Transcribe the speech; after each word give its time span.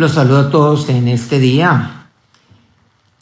Los 0.00 0.12
saludo 0.12 0.38
a 0.38 0.50
todos 0.50 0.88
en 0.88 1.08
este 1.08 1.38
día, 1.38 2.06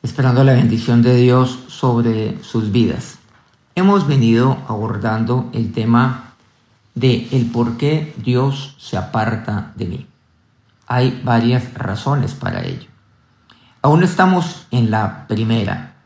esperando 0.00 0.44
la 0.44 0.52
bendición 0.52 1.02
de 1.02 1.16
Dios 1.16 1.58
sobre 1.66 2.40
sus 2.44 2.70
vidas. 2.70 3.19
Hemos 3.74 4.06
venido 4.06 4.56
abordando 4.69 5.51
el 5.53 5.72
tema 5.72 6.35
de 6.95 7.27
el 7.33 7.51
por 7.51 7.79
qué 7.79 8.14
Dios 8.19 8.77
se 8.79 8.96
aparta 8.96 9.72
de 9.75 9.87
mí. 9.87 10.06
Hay 10.87 11.21
varias 11.25 11.75
razones 11.75 12.35
para 12.35 12.64
ello. 12.64 12.87
Aún 13.83 14.04
estamos 14.04 14.69
en 14.71 14.92
la 14.92 15.26
primera 15.26 15.97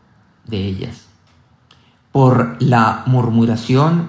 de 0.46 0.56
ellas, 0.56 1.04
por 2.12 2.56
la 2.62 3.02
murmuración, 3.04 4.08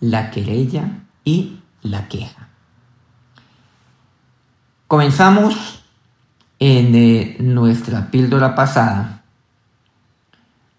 la 0.00 0.30
querella 0.30 1.04
y 1.24 1.60
la 1.80 2.06
queja. 2.08 2.48
Comenzamos 4.86 5.81
en 6.64 7.54
nuestra 7.54 8.08
píldora 8.12 8.54
pasada 8.54 9.24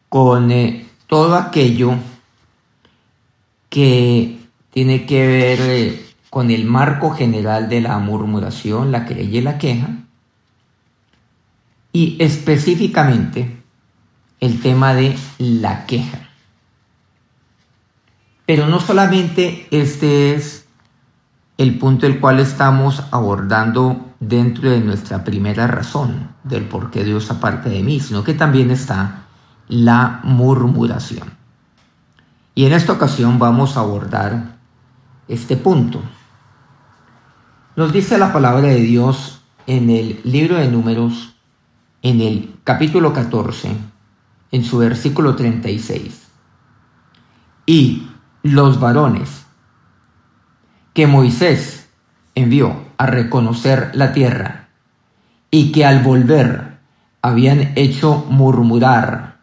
con 0.08 0.50
eh, 0.50 0.88
todo 1.08 1.36
aquello 1.36 1.96
que 3.68 4.40
tiene 4.72 5.06
que 5.06 5.28
ver 5.28 5.60
eh, 5.62 6.06
con 6.30 6.52
el 6.52 6.64
marco 6.64 7.12
general 7.12 7.68
de 7.68 7.82
la 7.82 7.98
murmuración, 8.00 8.94
la 8.94 9.06
querella 9.06 9.40
y 9.40 9.42
la 9.42 9.58
queja, 9.58 9.90
y 11.92 12.16
específicamente 12.18 13.62
el 14.40 14.62
tema 14.62 14.94
de 14.94 15.18
la 15.38 15.86
queja. 15.86 16.30
Pero 18.46 18.68
no 18.68 18.80
solamente 18.80 19.68
este 19.70 20.34
es 20.34 20.66
el 21.58 21.78
punto 21.78 22.08
el 22.08 22.22
cual 22.22 22.40
estamos 22.40 23.04
abordando 23.12 24.13
dentro 24.28 24.70
de 24.70 24.80
nuestra 24.80 25.24
primera 25.24 25.68
razón 25.68 26.30
del 26.44 26.66
por 26.66 26.92
qué 26.92 27.04
Dios 27.04 27.30
aparte 27.32 27.70
de 27.70 27.84
mí, 27.84 28.00
sino 28.00 28.24
que 28.24 28.34
también 28.34 28.72
está 28.72 29.26
la 29.68 30.22
murmuración. 30.24 31.32
Y 32.56 32.66
en 32.66 32.74
esta 32.74 32.94
ocasión 32.94 33.40
vamos 33.40 33.76
a 33.76 33.82
abordar 33.82 34.58
este 35.28 35.58
punto. 35.58 36.02
Nos 37.76 37.92
dice 37.92 38.18
la 38.18 38.32
palabra 38.32 38.68
de 38.68 38.82
Dios 38.82 39.42
en 39.66 39.90
el 39.90 40.22
libro 40.24 40.58
de 40.58 40.70
números, 40.70 41.36
en 42.02 42.22
el 42.22 42.56
capítulo 42.64 43.14
14, 43.14 43.76
en 44.52 44.64
su 44.64 44.78
versículo 44.78 45.36
36. 45.36 46.22
Y 47.66 48.08
los 48.44 48.80
varones 48.80 49.46
que 50.94 51.08
Moisés 51.08 51.90
envió 52.36 52.83
a 52.98 53.06
reconocer 53.06 53.92
la 53.94 54.14
tierra 54.14 54.68
y 55.52 55.72
que 55.72 55.86
al 55.86 56.02
volver 56.04 56.78
habían 57.22 57.74
hecho 57.76 58.26
murmurar 58.30 59.38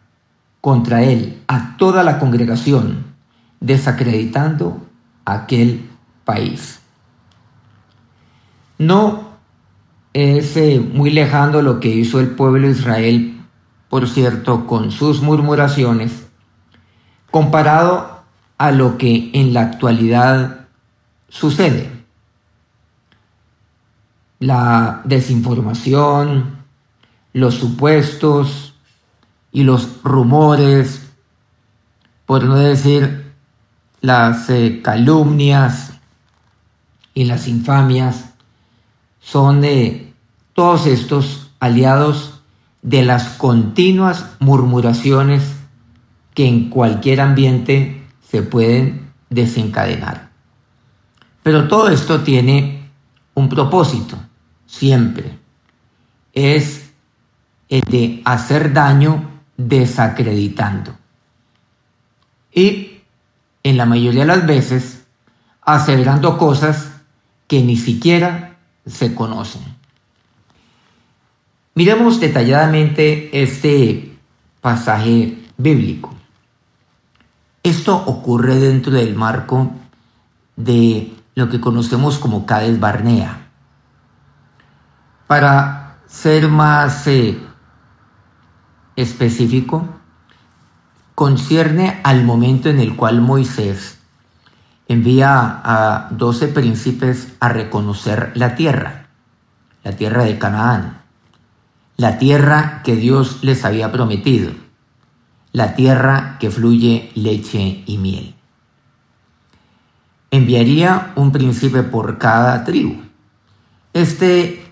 contra 0.61 1.03
él 1.03 1.43
a 1.49 1.77
toda 1.77 2.03
la 2.03 2.19
congregación, 2.19 3.05
desacreditando 3.61 4.87
aquel 5.25 5.89
país. 6.25 6.81
No 8.79 9.31
es 10.13 10.57
eh, 10.57 10.81
muy 10.81 11.11
lejano 11.11 11.63
lo 11.63 11.81
que 11.81 11.89
hizo 11.89 12.21
el 12.21 12.31
pueblo 12.31 12.67
de 12.67 12.73
Israel, 12.73 13.41
por 13.89 14.09
cierto, 14.09 14.67
con 14.67 14.91
sus 14.91 15.23
murmuraciones, 15.23 16.27
comparado 17.31 18.23
a 18.59 18.73
lo 18.73 18.99
que 18.99 19.31
en 19.33 19.55
la 19.55 19.63
actualidad 19.63 20.67
sucede. 21.29 22.00
La 24.41 25.03
desinformación, 25.05 26.65
los 27.33 27.55
supuestos 27.55 28.75
y 29.53 29.63
los 29.63 30.03
rumores, 30.03 31.09
por 32.27 32.45
no 32.45 32.57
decir 32.57 33.33
las 34.01 34.51
eh, 34.51 34.81
calumnias 34.83 35.93
y 37.15 37.25
las 37.25 37.47
infamias, 37.49 38.31
son 39.21 39.61
de 39.61 40.13
todos 40.55 40.87
estos 40.87 41.51
aliados 41.61 42.41
de 42.83 43.03
las 43.03 43.29
continuas 43.31 44.27
murmuraciones 44.39 45.43
que 46.35 46.47
en 46.47 46.71
cualquier 46.71 47.21
ambiente 47.21 48.07
se 48.27 48.43
pueden 48.43 49.11
desencadenar. 49.29 50.31
Pero 51.43 51.69
todo 51.69 51.89
esto 51.89 52.21
tiene 52.21 52.91
un 53.35 53.49
propósito, 53.49 54.17
siempre. 54.71 55.39
Es 56.33 56.91
el 57.69 57.83
de 57.83 58.23
hacer 58.25 58.73
daño 58.73 59.29
desacreditando. 59.57 60.95
Y 62.53 63.01
en 63.63 63.77
la 63.77 63.85
mayoría 63.85 64.21
de 64.21 64.27
las 64.27 64.47
veces 64.47 65.05
aseverando 65.63 66.39
cosas 66.39 66.91
que 67.47 67.63
ni 67.63 67.77
siquiera 67.77 68.57
se 68.87 69.15
conocen. 69.15 69.63
Miremos 71.75 72.21
detalladamente 72.21 73.43
este 73.43 74.17
pasaje 74.61 75.39
bíblico. 75.57 76.15
Esto 77.63 77.97
ocurre 78.07 78.57
dentro 78.57 78.93
del 78.93 79.15
marco 79.15 79.71
de 80.57 81.13
lo 81.35 81.49
que 81.49 81.61
conocemos 81.61 82.19
como 82.19 82.47
Cades 82.47 82.81
Barnea. 82.81 83.50
Para 85.31 86.01
ser 86.09 86.49
más 86.49 87.07
eh, 87.07 87.39
específico, 88.97 89.87
concierne 91.15 92.01
al 92.03 92.25
momento 92.25 92.69
en 92.69 92.81
el 92.81 92.97
cual 92.97 93.21
Moisés 93.21 94.01
envía 94.89 95.61
a 95.63 96.09
doce 96.11 96.49
príncipes 96.49 97.33
a 97.39 97.49
reconocer 97.49 98.33
la 98.35 98.57
tierra, 98.57 99.07
la 99.85 99.93
tierra 99.93 100.25
de 100.25 100.37
Canaán, 100.37 101.03
la 101.97 102.19
tierra 102.19 102.83
que 102.83 102.97
Dios 102.97 103.45
les 103.45 103.65
había 103.65 103.93
prometido, 103.93 104.51
la 105.53 105.77
tierra 105.77 106.39
que 106.41 106.51
fluye 106.51 107.13
leche 107.15 107.85
y 107.87 107.99
miel 107.99 108.35
enviaría 110.33 111.13
un 111.15 111.31
príncipe 111.31 111.85
por 111.85 112.19
cada 112.19 112.65
tribu. 112.65 112.97
Este 113.93 114.70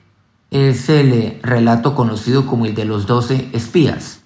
es 0.51 0.89
el 0.89 1.41
relato 1.43 1.95
conocido 1.95 2.47
como 2.47 2.67
el 2.67 2.75
de 2.75 2.85
los 2.85 3.07
doce 3.07 3.51
espías. 3.53 4.21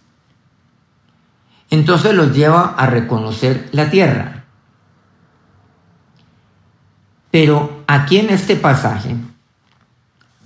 Entonces 1.71 2.15
los 2.15 2.35
lleva 2.35 2.75
a 2.77 2.87
reconocer 2.87 3.69
la 3.73 3.91
tierra. 3.91 4.45
Pero 7.31 7.83
aquí 7.87 8.19
en 8.19 8.31
este 8.31 8.57
pasaje 8.57 9.17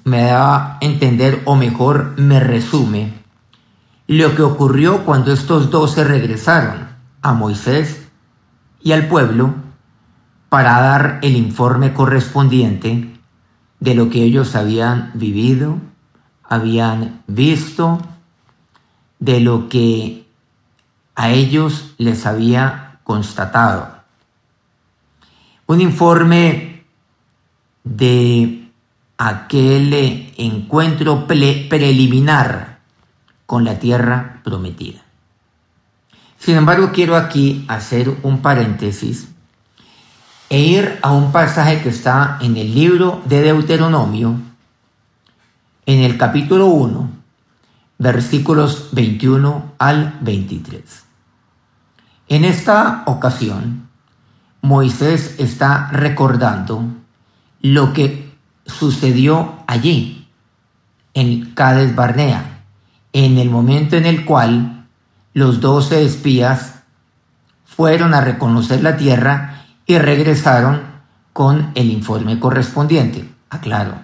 me 0.05 0.23
da 0.23 0.55
a 0.55 0.79
entender, 0.81 1.43
o 1.45 1.57
mejor 1.57 2.15
me 2.17 2.39
resume, 2.39 3.13
lo 4.07 4.37
que 4.37 4.43
ocurrió 4.43 5.05
cuando 5.05 5.33
estos 5.33 5.71
doce 5.71 6.05
regresaron 6.05 6.87
a 7.23 7.33
Moisés 7.33 8.07
y 8.81 8.93
al 8.93 9.09
pueblo 9.09 9.53
para 10.49 10.81
dar 10.81 11.19
el 11.23 11.35
informe 11.35 11.93
correspondiente 11.93 13.16
de 13.81 13.95
lo 13.95 14.11
que 14.11 14.23
ellos 14.23 14.55
habían 14.55 15.11
vivido, 15.15 15.79
habían 16.43 17.23
visto, 17.27 18.01
de 19.19 19.41
lo 19.41 19.69
que 19.69 20.27
a 21.15 21.31
ellos 21.31 21.95
les 21.99 22.27
había 22.27 23.01
constatado. 23.05 23.97
Un 25.67 25.81
informe 25.81 26.85
de 27.85 28.71
aquel 29.19 30.33
encuentro 30.37 31.27
preliminar 31.27 32.79
con 33.47 33.65
la 33.65 33.79
tierra 33.79 34.41
prometida. 34.45 35.03
Sin 36.39 36.57
embargo, 36.57 36.91
quiero 36.93 37.17
aquí 37.17 37.65
hacer 37.69 38.15
un 38.23 38.43
paréntesis 38.43 39.29
e 40.49 40.61
ir 40.61 40.99
a 41.03 41.13
un 41.13 41.33
pasaje 41.33 41.83
que 41.83 41.89
está 41.89 42.39
en 42.41 42.57
el 42.57 42.75
libro 42.75 43.23
de 43.25 43.43
Deuteronomio, 43.43 44.37
en 45.87 46.03
el 46.03 46.17
capítulo 46.17 46.67
1, 46.67 47.11
versículos 47.99 48.89
21 48.93 49.73
al 49.79 50.19
23. 50.21 51.05
En 52.29 52.45
esta 52.45 53.03
ocasión, 53.07 53.89
Moisés 54.63 55.37
está 55.39 55.89
recordando 55.93 56.83
lo 57.63 57.93
que 57.93 58.33
sucedió 58.67 59.55
allí, 59.67 60.29
en 61.15 61.55
Cades 61.55 61.95
Barnea, 61.95 62.65
en 63.13 63.39
el 63.39 63.49
momento 63.49 63.97
en 63.97 64.05
el 64.05 64.25
cual 64.25 64.87
los 65.33 65.61
doce 65.61 66.05
espías 66.05 66.83
fueron 67.65 68.13
a 68.13 68.21
reconocer 68.21 68.83
la 68.83 68.97
tierra 68.97 69.66
y 69.87 69.99
regresaron 69.99 70.83
con 71.33 71.71
el 71.75 71.91
informe 71.91 72.39
correspondiente. 72.41 73.29
Aclaro. 73.51 74.01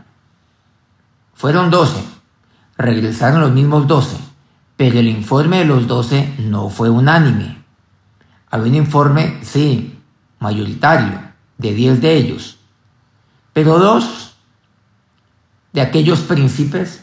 Fueron 1.34 1.70
12, 1.70 2.05
regresaron 2.79 3.40
los 3.40 3.52
mismos 3.52 3.87
doce, 3.88 4.17
pero 4.76 4.99
el 5.00 5.08
informe 5.08 5.58
de 5.58 5.64
los 5.64 5.88
doce 5.88 6.32
no 6.38 6.69
fue 6.69 6.88
unánime. 6.88 7.62
Había 8.50 8.70
un 8.70 8.76
informe, 8.76 9.38
sí, 9.43 9.99
mayoritario, 10.38 11.20
de 11.58 11.75
diez 11.75 12.00
de 12.00 12.14
ellos, 12.14 12.58
pero 13.52 13.78
dos 13.78 14.37
de 15.73 15.81
aquellos 15.81 16.20
príncipes, 16.20 17.02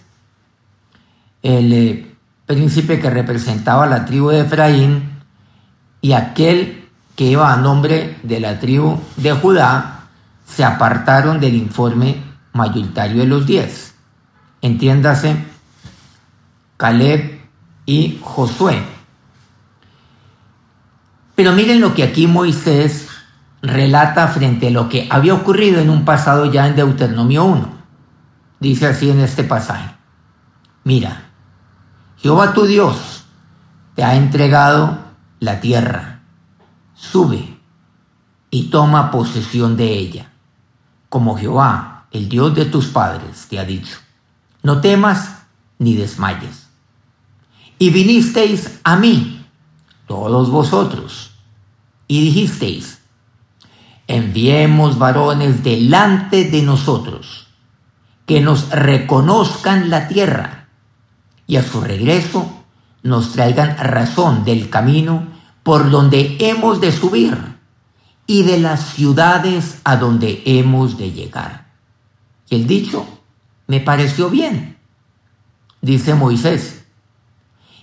el 1.41 1.73
eh, 1.73 2.15
príncipe 2.45 2.99
que 2.99 3.09
representaba 3.09 3.87
la 3.87 4.05
tribu 4.05 4.29
de 4.29 4.41
Efraín 4.41 5.09
y 6.01 6.13
aquel 6.13 6.78
que 7.19 7.25
iba 7.25 7.51
a 7.51 7.57
nombre 7.57 8.18
de 8.24 8.39
la 8.39 8.62
tribu 8.62 8.98
de 9.18 9.33
Judá, 9.33 10.06
se 10.45 10.63
apartaron 10.63 11.42
del 11.42 11.54
informe 11.56 12.24
mayoritario 12.54 13.18
de 13.18 13.27
los 13.27 13.45
diez. 13.45 13.94
Entiéndase, 14.62 15.36
Caleb 16.77 17.42
y 17.86 18.19
Josué. 18.24 18.81
Pero 21.36 21.51
miren 21.51 21.81
lo 21.81 21.94
que 21.94 22.04
aquí 22.04 22.25
Moisés 22.25 23.10
relata 23.62 24.30
frente 24.30 24.69
a 24.69 24.71
lo 24.71 24.88
que 24.88 25.10
había 25.12 25.33
ocurrido 25.33 25.81
en 25.81 25.89
un 25.89 26.06
pasado 26.06 26.50
ya 26.50 26.68
en 26.68 26.77
Deuteronomio 26.77 27.44
1. 27.44 27.69
Dice 28.62 28.88
así 28.88 29.10
en 29.10 29.19
este 29.19 29.44
pasaje. 29.44 29.94
Mira, 30.86 31.24
Jehová 32.16 32.54
tu 32.54 32.66
Dios 32.66 33.25
te 33.95 34.06
ha 34.06 34.16
entregado 34.16 35.00
la 35.42 35.60
tierra. 35.60 36.08
Sube 36.99 37.57
y 38.51 38.63
toma 38.63 39.09
posesión 39.09 39.77
de 39.77 39.97
ella, 39.97 40.31
como 41.07 41.37
Jehová, 41.37 42.07
el 42.11 42.27
Dios 42.27 42.53
de 42.55 42.65
tus 42.65 42.87
padres, 42.87 43.47
te 43.49 43.57
ha 43.57 43.63
dicho. 43.63 43.97
No 44.63 44.81
temas 44.81 45.43
ni 45.77 45.95
desmayes. 45.95 46.67
Y 47.79 47.89
vinisteis 47.91 48.79
a 48.83 48.97
mí, 48.97 49.45
todos 50.07 50.49
vosotros, 50.51 51.31
y 52.07 52.21
dijisteis, 52.21 52.99
enviemos 54.07 54.99
varones 54.99 55.63
delante 55.63 56.43
de 56.43 56.61
nosotros, 56.63 57.47
que 58.25 58.41
nos 58.41 58.69
reconozcan 58.71 59.89
la 59.89 60.09
tierra, 60.09 60.67
y 61.47 61.55
a 61.55 61.63
su 61.63 61.79
regreso 61.79 62.51
nos 63.03 63.31
traigan 63.31 63.77
razón 63.77 64.43
del 64.43 64.69
camino 64.69 65.38
por 65.63 65.89
donde 65.89 66.38
hemos 66.39 66.81
de 66.81 66.91
subir 66.91 67.38
y 68.25 68.44
de 68.44 68.59
las 68.59 68.94
ciudades 68.94 69.79
a 69.83 69.97
donde 69.97 70.44
hemos 70.45 70.97
de 70.97 71.11
llegar. 71.11 71.65
Y 72.50 72.56
el 72.56 72.67
dicho 72.67 73.06
me 73.67 73.79
pareció 73.79 74.29
bien, 74.29 74.77
dice 75.81 76.13
Moisés, 76.15 76.85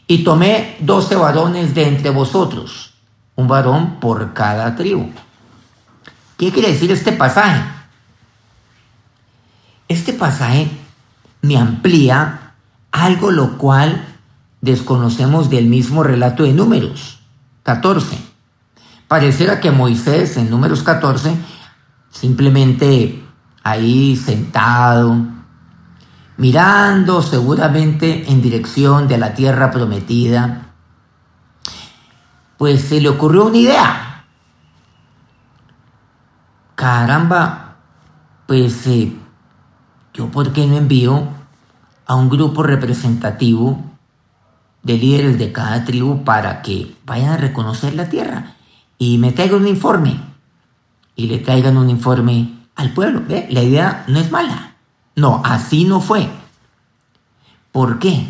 y 0.06 0.22
tomé 0.24 0.76
doce 0.80 1.16
varones 1.16 1.74
de 1.74 1.88
entre 1.88 2.10
vosotros, 2.10 2.94
un 3.34 3.48
varón 3.48 3.98
por 3.98 4.34
cada 4.34 4.76
tribu. 4.76 5.10
¿Qué 6.36 6.52
quiere 6.52 6.72
decir 6.72 6.90
este 6.92 7.12
pasaje? 7.12 7.62
Este 9.88 10.12
pasaje 10.12 10.68
me 11.42 11.56
amplía 11.56 12.54
algo 12.90 13.30
lo 13.30 13.58
cual 13.58 14.16
desconocemos 14.60 15.50
del 15.50 15.66
mismo 15.66 16.02
relato 16.02 16.42
de 16.44 16.52
números 16.52 17.15
14. 17.66 18.16
Pareciera 19.08 19.58
que 19.58 19.72
Moisés 19.72 20.36
en 20.36 20.48
números 20.48 20.84
14 20.84 21.36
simplemente 22.10 23.24
ahí 23.64 24.14
sentado, 24.14 25.16
mirando 26.36 27.22
seguramente 27.22 28.30
en 28.30 28.40
dirección 28.40 29.08
de 29.08 29.18
la 29.18 29.34
tierra 29.34 29.72
prometida, 29.72 30.74
pues 32.56 32.82
se 32.82 33.00
le 33.00 33.08
ocurrió 33.08 33.46
una 33.46 33.58
idea. 33.58 34.24
Caramba, 36.76 37.78
pues 38.46 38.86
eh, 38.86 39.12
yo 40.14 40.28
por 40.30 40.52
qué 40.52 40.68
no 40.68 40.76
envío 40.76 41.30
a 42.06 42.14
un 42.14 42.28
grupo 42.28 42.62
representativo 42.62 43.95
de 44.86 44.96
líderes 44.96 45.36
de 45.36 45.50
cada 45.50 45.84
tribu 45.84 46.22
para 46.22 46.62
que 46.62 46.94
vayan 47.04 47.30
a 47.30 47.36
reconocer 47.36 47.94
la 47.94 48.08
tierra 48.08 48.54
y 48.98 49.18
me 49.18 49.32
traigan 49.32 49.62
un 49.62 49.66
informe 49.66 50.20
y 51.16 51.26
le 51.26 51.38
traigan 51.38 51.76
un 51.76 51.90
informe 51.90 52.54
al 52.76 52.92
pueblo. 52.92 53.22
¿Ve? 53.26 53.48
La 53.50 53.64
idea 53.64 54.04
no 54.06 54.20
es 54.20 54.30
mala. 54.30 54.76
No, 55.16 55.42
así 55.44 55.84
no 55.84 56.00
fue. 56.00 56.28
¿Por 57.72 57.98
qué? 57.98 58.28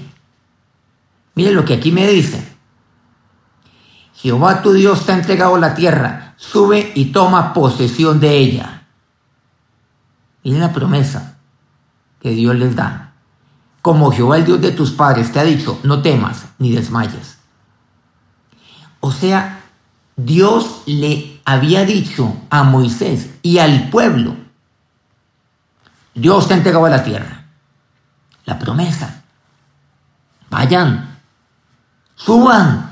Mire 1.34 1.52
lo 1.52 1.66
que 1.66 1.74
aquí 1.74 1.92
me 1.92 2.08
dice. 2.08 2.56
Jehová 4.14 4.62
tu 4.62 4.72
Dios 4.72 5.04
te 5.04 5.12
ha 5.12 5.16
entregado 5.16 5.58
la 5.58 5.74
tierra, 5.74 6.34
sube 6.38 6.90
y 6.94 7.06
toma 7.06 7.52
posesión 7.52 8.18
de 8.18 8.38
ella. 8.38 8.86
Miren 10.42 10.60
la 10.60 10.72
promesa 10.72 11.36
que 12.18 12.30
Dios 12.30 12.56
les 12.56 12.74
da. 12.74 13.12
Como 13.86 14.10
Jehová 14.10 14.38
el 14.38 14.44
Dios 14.44 14.60
de 14.60 14.72
tus 14.72 14.90
padres 14.90 15.30
te 15.30 15.38
ha 15.38 15.44
dicho, 15.44 15.78
no 15.84 16.02
temas 16.02 16.46
ni 16.58 16.72
desmayes. 16.72 17.38
O 18.98 19.12
sea, 19.12 19.60
Dios 20.16 20.82
le 20.86 21.40
había 21.44 21.84
dicho 21.84 22.36
a 22.50 22.64
Moisés 22.64 23.30
y 23.42 23.58
al 23.58 23.88
pueblo, 23.88 24.34
Dios 26.16 26.48
te 26.48 26.54
ha 26.54 26.56
entregado 26.56 26.86
a 26.86 26.90
la 26.90 27.04
tierra. 27.04 27.44
La 28.44 28.58
promesa. 28.58 29.22
Vayan, 30.50 31.20
suban, 32.16 32.90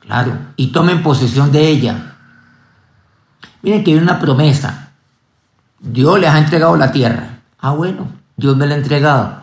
claro, 0.00 0.36
y 0.56 0.72
tomen 0.72 1.02
posesión 1.02 1.50
de 1.50 1.66
ella. 1.66 2.16
Miren 3.62 3.82
que 3.82 3.92
hay 3.92 3.96
una 3.96 4.20
promesa. 4.20 4.90
Dios 5.78 6.20
les 6.20 6.28
ha 6.28 6.36
entregado 6.36 6.76
la 6.76 6.92
tierra. 6.92 7.38
Ah, 7.58 7.70
bueno, 7.70 8.08
Dios 8.36 8.54
me 8.58 8.66
la 8.66 8.74
ha 8.74 8.78
entregado. 8.78 9.39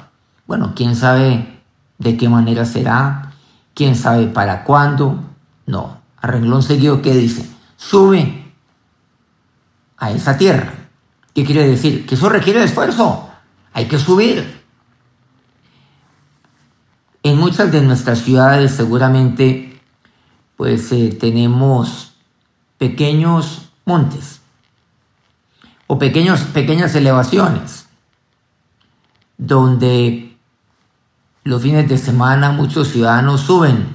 Bueno, 0.48 0.74
quién 0.76 0.96
sabe 0.96 1.62
de 1.98 2.18
qué 2.18 2.30
manera 2.30 2.66
será, 2.66 3.34
quién 3.74 3.96
sabe 3.96 4.28
para 4.28 4.64
cuándo. 4.64 5.20
No, 5.66 6.00
a 6.18 6.28
renglón 6.28 6.64
seguido, 6.64 7.02
¿qué 7.02 7.14
dice? 7.14 7.48
Sube 7.76 8.54
a 9.98 10.12
esa 10.12 10.38
tierra. 10.38 10.74
¿Qué 11.36 11.44
quiere 11.44 11.68
decir? 11.68 12.06
Que 12.06 12.16
eso 12.16 12.30
requiere 12.30 12.64
esfuerzo. 12.64 13.30
Hay 13.74 13.86
que 13.86 14.00
subir. 14.00 14.64
En 17.22 17.38
muchas 17.38 17.72
de 17.72 17.82
nuestras 17.82 18.20
ciudades 18.20 18.72
seguramente 18.72 19.68
pues 20.56 20.92
eh, 20.92 21.16
tenemos 21.20 22.14
pequeños 22.78 23.70
montes 23.86 24.42
o 25.86 26.00
pequeños, 26.00 26.42
pequeñas 26.42 26.96
elevaciones 26.96 27.88
donde 29.38 30.37
los 31.48 31.62
fines 31.62 31.88
de 31.88 31.98
semana 31.98 32.52
muchos 32.52 32.90
ciudadanos 32.90 33.40
suben 33.40 33.88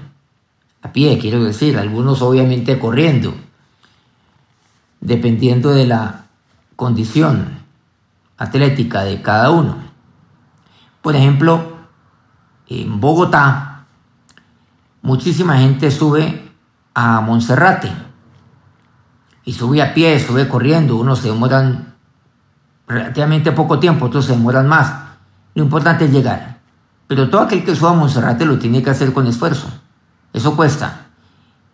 a 0.80 0.90
pie, 0.90 1.18
quiero 1.18 1.44
decir, 1.44 1.76
algunos 1.76 2.23
obviamente 2.23 2.78
corriendo, 2.78 3.35
dependiendo 5.02 5.71
de 5.71 5.87
la 5.87 6.25
condición 6.76 7.59
atlética 8.38 9.02
de 9.02 9.21
cada 9.21 9.50
uno. 9.50 9.76
Por 11.02 11.14
ejemplo, 11.14 11.76
en 12.68 13.00
Bogotá, 13.00 13.85
muchísima 15.02 15.59
gente 15.59 15.90
sube 15.90 16.50
a 16.94 17.21
Monserrate 17.21 17.92
y 19.44 19.52
sube 19.52 19.82
a 19.82 19.92
pie, 19.92 20.18
sube 20.21 20.49
corriendo, 20.49 20.97
unos 20.97 21.18
se 21.18 21.28
demoran 21.28 21.97
relativamente 22.88 23.52
poco 23.52 23.78
tiempo, 23.78 24.06
otros 24.06 24.25
se 24.25 24.32
demoran 24.32 24.66
más. 24.66 24.90
Lo 25.54 25.62
importante 25.62 26.06
es 26.06 26.12
llegar. 26.12 26.51
Pero 27.12 27.28
todo 27.28 27.42
aquel 27.42 27.62
que 27.62 27.76
suba 27.76 27.90
a 27.90 27.92
Monserrate 27.92 28.47
lo 28.47 28.59
tiene 28.59 28.83
que 28.83 28.88
hacer 28.88 29.12
con 29.12 29.26
esfuerzo. 29.26 29.69
Eso 30.33 30.57
cuesta 30.57 31.09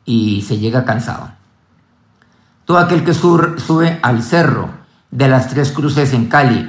y 0.04 0.42
se 0.42 0.58
llega 0.58 0.84
cansado. 0.84 1.30
Todo 2.64 2.78
aquel 2.78 3.04
que 3.04 3.14
sube 3.14 4.00
al 4.02 4.24
cerro 4.24 4.68
de 5.12 5.28
las 5.28 5.46
Tres 5.46 5.70
Cruces 5.70 6.12
en 6.12 6.26
Cali, 6.26 6.68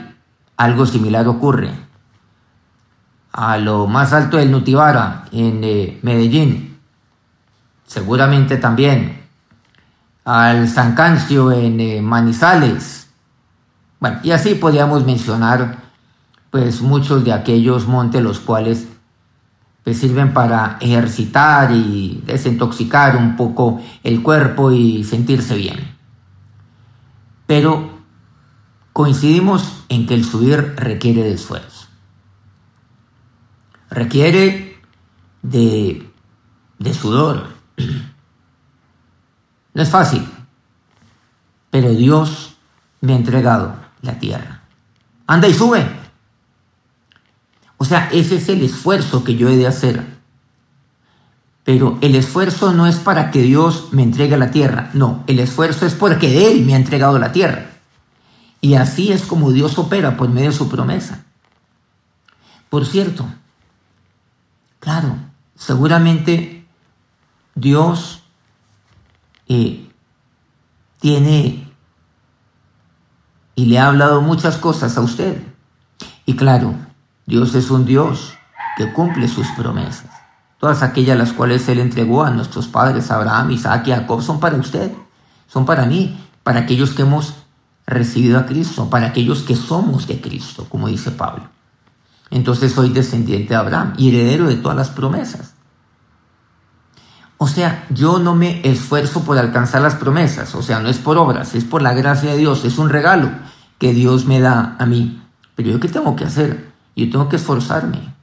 algo 0.56 0.86
similar 0.86 1.28
ocurre. 1.28 1.72
A 3.32 3.58
lo 3.58 3.88
más 3.88 4.14
alto 4.14 4.38
del 4.38 4.52
Nutibara, 4.52 5.26
en 5.32 5.64
eh, 5.64 6.00
Medellín, 6.04 6.78
seguramente 7.88 8.58
también. 8.58 9.26
Al 10.26 10.68
San 10.68 10.94
Cancio 10.94 11.52
en 11.52 11.80
eh, 11.80 12.02
Manizales. 12.04 13.08
Bueno, 14.00 14.20
y 14.22 14.30
así 14.30 14.54
podríamos 14.54 15.08
mencionar 15.08 15.89
pues 16.50 16.82
muchos 16.82 17.24
de 17.24 17.34
aquellos 17.34 17.88
montes 17.88 18.22
los 18.22 18.40
cuales 18.40 18.88
pues, 19.84 20.00
sirven 20.00 20.34
para 20.34 20.78
ejercitar 20.82 21.72
y 21.72 22.22
desintoxicar 22.26 23.16
un 23.18 23.36
poco 23.36 23.82
el 24.04 24.22
cuerpo 24.22 24.72
y 24.72 25.04
sentirse 25.04 25.56
bien. 25.56 25.98
Pero 27.48 27.90
coincidimos 28.94 29.84
en 29.90 30.06
que 30.06 30.14
el 30.14 30.26
subir 30.26 30.76
requiere 30.76 31.24
de 31.24 31.34
esfuerzo. 31.34 31.88
requiere 33.90 34.80
de, 35.42 36.08
de 36.78 36.94
sudor. 36.94 37.48
No 39.72 39.84
es 39.84 39.90
fácil, 39.90 40.28
pero 41.70 41.92
Dios 41.92 42.58
me 43.02 43.14
ha 43.14 43.16
entregado 43.16 43.76
la 44.02 44.20
tierra. 44.20 44.62
Anda 45.28 45.48
y 45.48 45.54
sube. 45.54 45.99
O 47.80 47.86
sea, 47.86 48.10
ese 48.12 48.36
es 48.36 48.50
el 48.50 48.62
esfuerzo 48.62 49.24
que 49.24 49.36
yo 49.36 49.50
he 49.50 49.56
de 49.56 49.66
hacer. 49.66 50.06
Pero 51.64 51.98
el 52.02 52.16
esfuerzo 52.16 52.74
no 52.74 52.88
es 52.88 52.98
para 52.98 53.32
que 53.32 53.42
Dios 53.42 53.88
me 53.92 54.04
entregue 54.04 54.38
la 54.38 54.52
tierra. 54.52 54.92
No, 54.94 55.24
el 55.28 55.40
esfuerzo 55.40 55.86
es 55.86 55.96
porque 55.96 56.52
Él 56.52 56.66
me 56.66 56.74
ha 56.74 56.78
entregado 56.78 57.18
la 57.18 57.32
tierra. 57.32 57.70
Y 58.60 58.74
así 58.74 59.14
es 59.14 59.24
como 59.24 59.52
Dios 59.52 59.80
opera 59.80 60.18
por 60.18 60.30
medio 60.30 60.52
de 60.52 60.58
su 60.58 60.68
promesa. 60.68 61.24
Por 62.70 62.86
cierto, 62.86 63.26
claro, 64.80 65.16
seguramente 65.56 66.68
Dios 67.56 68.24
eh, 69.48 69.90
tiene 71.00 71.72
y 73.56 73.66
le 73.66 73.80
ha 73.80 73.88
hablado 73.88 74.22
muchas 74.22 74.58
cosas 74.58 74.98
a 74.98 75.02
usted. 75.02 75.42
Y 76.26 76.36
claro, 76.36 76.76
Dios 77.30 77.54
es 77.54 77.70
un 77.70 77.86
Dios 77.86 78.34
que 78.76 78.92
cumple 78.92 79.28
sus 79.28 79.48
promesas. 79.50 80.10
Todas 80.58 80.82
aquellas 80.82 81.16
las 81.16 81.32
cuales 81.32 81.70
Él 81.70 81.78
entregó 81.78 82.24
a 82.24 82.32
nuestros 82.32 82.68
padres, 82.68 83.12
Abraham, 83.12 83.52
Isaac 83.52 83.86
y 83.86 83.92
Jacob, 83.92 84.24
son 84.24 84.40
para 84.40 84.58
usted, 84.58 84.92
son 85.48 85.64
para 85.64 85.86
mí, 85.86 86.20
para 86.42 86.62
aquellos 86.62 86.90
que 86.90 87.04
hemos 87.04 87.36
recibido 87.86 88.40
a 88.40 88.48
Cristo, 88.48 88.90
para 88.90 89.06
aquellos 89.06 89.44
que 89.44 89.56
somos 89.56 90.08
de 90.08 90.20
Cristo, 90.20 90.66
como 90.70 90.88
dice 90.88 91.12
Pablo. 91.12 91.44
Entonces 92.32 92.74
soy 92.74 92.90
descendiente 92.90 93.50
de 93.50 93.56
Abraham 93.58 93.94
y 93.96 94.10
heredero 94.10 94.48
de 94.48 94.56
todas 94.56 94.78
las 94.78 94.90
promesas. 94.90 95.54
O 97.38 97.48
sea, 97.48 97.86
yo 97.92 98.18
no 98.18 98.34
me 98.34 98.68
esfuerzo 98.68 99.24
por 99.24 99.38
alcanzar 99.38 99.84
las 99.84 99.94
promesas, 99.94 100.56
o 100.56 100.64
sea, 100.64 100.80
no 100.80 100.90
es 100.90 100.98
por 100.98 101.20
obras, 101.20 101.54
es 101.54 101.64
por 101.64 101.84
la 101.84 101.94
gracia 101.94 102.32
de 102.32 102.38
Dios, 102.38 102.66
es 102.66 102.80
un 102.80 102.90
regalo 102.90 103.30
que 103.78 103.94
Dios 103.94 104.26
me 104.26 104.40
da 104.40 104.76
a 104.80 104.88
mí. 104.88 105.22
Pero 105.54 105.70
yo 105.70 105.80
qué 105.80 105.90
tengo 105.90 106.16
que 106.16 106.26
hacer? 106.26 106.69
Yo 107.00 107.10
tengo 107.10 107.30
que 107.30 107.38
esforzarme, 107.38 108.14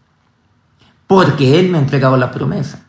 porque 1.07 1.59
Él 1.59 1.71
me 1.71 1.79
ha 1.79 1.81
entregado 1.81 2.17
la 2.19 2.31
promesa, 2.31 2.81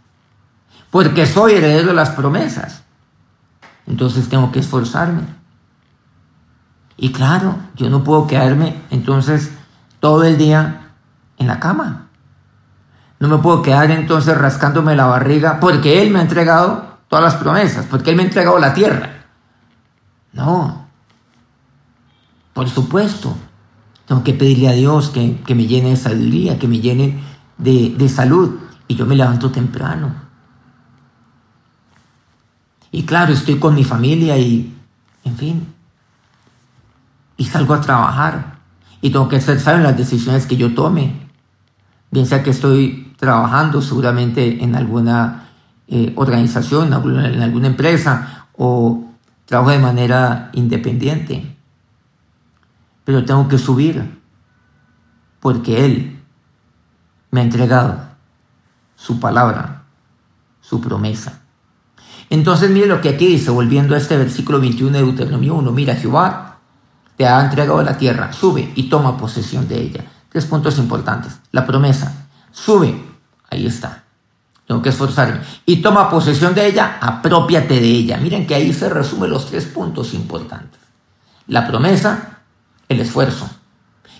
porque 0.91 1.25
soy 1.25 1.53
heredero 1.53 1.87
de 1.87 1.93
las 1.93 2.09
promesas. 2.09 2.83
Entonces 3.85 4.27
tengo 4.27 4.51
que 4.51 4.59
esforzarme. 4.59 5.21
Y 6.97 7.13
claro, 7.13 7.57
yo 7.75 7.89
no 7.89 8.03
puedo 8.03 8.27
quedarme 8.27 8.81
entonces 8.89 9.51
todo 10.01 10.25
el 10.25 10.37
día 10.37 10.91
en 11.37 11.47
la 11.47 11.59
cama. 11.61 12.07
No 13.19 13.29
me 13.29 13.37
puedo 13.37 13.61
quedar 13.61 13.89
entonces 13.91 14.37
rascándome 14.37 14.93
la 14.93 15.05
barriga 15.05 15.61
porque 15.61 16.01
Él 16.01 16.11
me 16.11 16.19
ha 16.19 16.23
entregado 16.23 16.97
todas 17.07 17.23
las 17.23 17.35
promesas, 17.35 17.85
porque 17.85 18.09
Él 18.09 18.17
me 18.17 18.23
ha 18.23 18.25
entregado 18.25 18.59
la 18.59 18.73
tierra. 18.73 19.25
No. 20.33 20.85
Por 22.53 22.67
supuesto, 22.67 23.37
tengo 24.07 24.23
que 24.23 24.33
pedirle 24.33 24.69
a 24.69 24.71
Dios 24.71 25.09
que, 25.09 25.55
me 25.55 25.67
llene 25.67 25.89
de 25.89 25.97
sabiduría, 25.97 26.57
que 26.57 26.67
me 26.67 26.79
llene 26.79 27.19
de, 27.57 27.93
de 27.97 28.09
salud. 28.09 28.57
Y 28.87 28.95
yo 28.95 29.05
me 29.05 29.15
levanto 29.15 29.51
temprano. 29.51 30.15
Y 32.91 33.03
claro, 33.03 33.33
estoy 33.33 33.59
con 33.59 33.75
mi 33.75 33.83
familia 33.83 34.37
y, 34.37 34.73
en 35.25 35.35
fin, 35.35 35.67
y 37.35 37.45
salgo 37.45 37.73
a 37.73 37.81
trabajar 37.81 38.59
y 39.01 39.09
tengo 39.09 39.27
que 39.27 39.41
ser 39.41 39.59
sabio 39.59 39.79
en 39.79 39.83
las 39.83 39.97
decisiones 39.97 40.45
que 40.47 40.55
yo 40.55 40.73
tome. 40.73 41.27
Bien 42.09 42.25
sea 42.25 42.43
que 42.43 42.51
estoy 42.51 43.13
trabajando 43.17 43.81
seguramente 43.81 44.63
en 44.63 44.75
alguna 44.75 45.49
eh, 45.87 46.13
organización, 46.15 46.87
en 46.87 47.41
alguna 47.41 47.67
empresa 47.67 48.47
o 48.57 49.11
trabajo 49.45 49.71
de 49.71 49.79
manera 49.79 50.49
independiente. 50.53 51.56
Pero 53.07 53.23
tengo 53.23 53.47
que 53.47 53.57
subir 53.57 54.19
porque 55.39 55.85
Él 55.85 56.21
me 57.31 57.39
ha 57.39 57.43
entregado 57.43 58.01
su 58.97 59.17
palabra, 59.21 59.83
su 60.59 60.81
promesa. 60.81 61.39
Entonces 62.29 62.69
mire 62.69 62.85
lo 62.85 62.99
que 62.99 63.07
aquí 63.07 63.27
dice, 63.27 63.49
volviendo 63.49 63.95
a 63.95 63.97
este 63.97 64.17
versículo 64.17 64.59
21 64.59 64.91
de 64.91 65.05
Deuteronomio 65.05 65.55
1, 65.55 65.71
mira 65.71 65.95
Jehová 65.95 66.57
te 67.15 67.25
ha 67.25 67.41
entregado 67.45 67.81
la 67.81 67.97
tierra, 67.97 68.33
sube 68.33 68.73
y 68.75 68.89
toma 68.89 69.15
posesión 69.15 69.69
de 69.69 69.79
ella. 69.81 70.03
Tres 70.29 70.45
puntos 70.45 70.77
importantes. 70.77 71.39
La 71.53 71.65
promesa, 71.65 72.27
sube, 72.51 73.01
ahí 73.49 73.67
está. 73.67 74.03
Tengo 74.67 74.81
que 74.81 74.89
esforzarme. 74.89 75.39
Y 75.65 75.77
toma 75.77 76.09
posesión 76.09 76.53
de 76.53 76.67
ella, 76.67 76.97
apropiate 76.99 77.79
de 77.79 77.87
ella. 77.87 78.17
Miren 78.17 78.45
que 78.45 78.55
ahí 78.55 78.73
se 78.73 78.89
resumen 78.89 79.29
los 79.29 79.45
tres 79.45 79.63
puntos 79.63 80.13
importantes. 80.13 80.81
La 81.47 81.65
promesa, 81.65 82.36
el 82.89 82.99
esfuerzo 82.99 83.49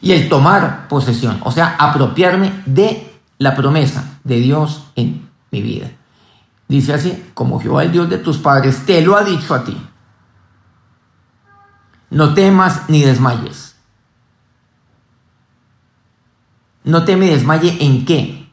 y 0.02 0.12
el 0.12 0.30
tomar 0.30 0.88
posesión, 0.88 1.40
o 1.44 1.52
sea, 1.52 1.76
apropiarme 1.80 2.64
de 2.66 3.20
la 3.40 3.56
promesa 3.56 4.20
de 4.24 4.38
Dios 4.38 4.84
en 4.96 5.30
mi 5.52 5.62
vida. 5.62 5.90
Dice 6.68 6.94
así, 6.94 7.32
como 7.34 7.60
Jehová 7.60 7.84
el 7.84 7.92
Dios 7.92 8.10
de 8.10 8.18
tus 8.18 8.38
padres 8.38 8.86
te 8.86 9.02
lo 9.02 9.16
ha 9.16 9.24
dicho 9.24 9.54
a 9.54 9.64
ti. 9.64 9.78
No 12.10 12.34
temas 12.34 12.90
ni 12.90 13.02
desmayes. 13.02 13.76
No 16.84 17.04
teme 17.04 17.28
y 17.28 17.30
desmaye 17.32 17.78
en 17.82 18.06
qué? 18.06 18.50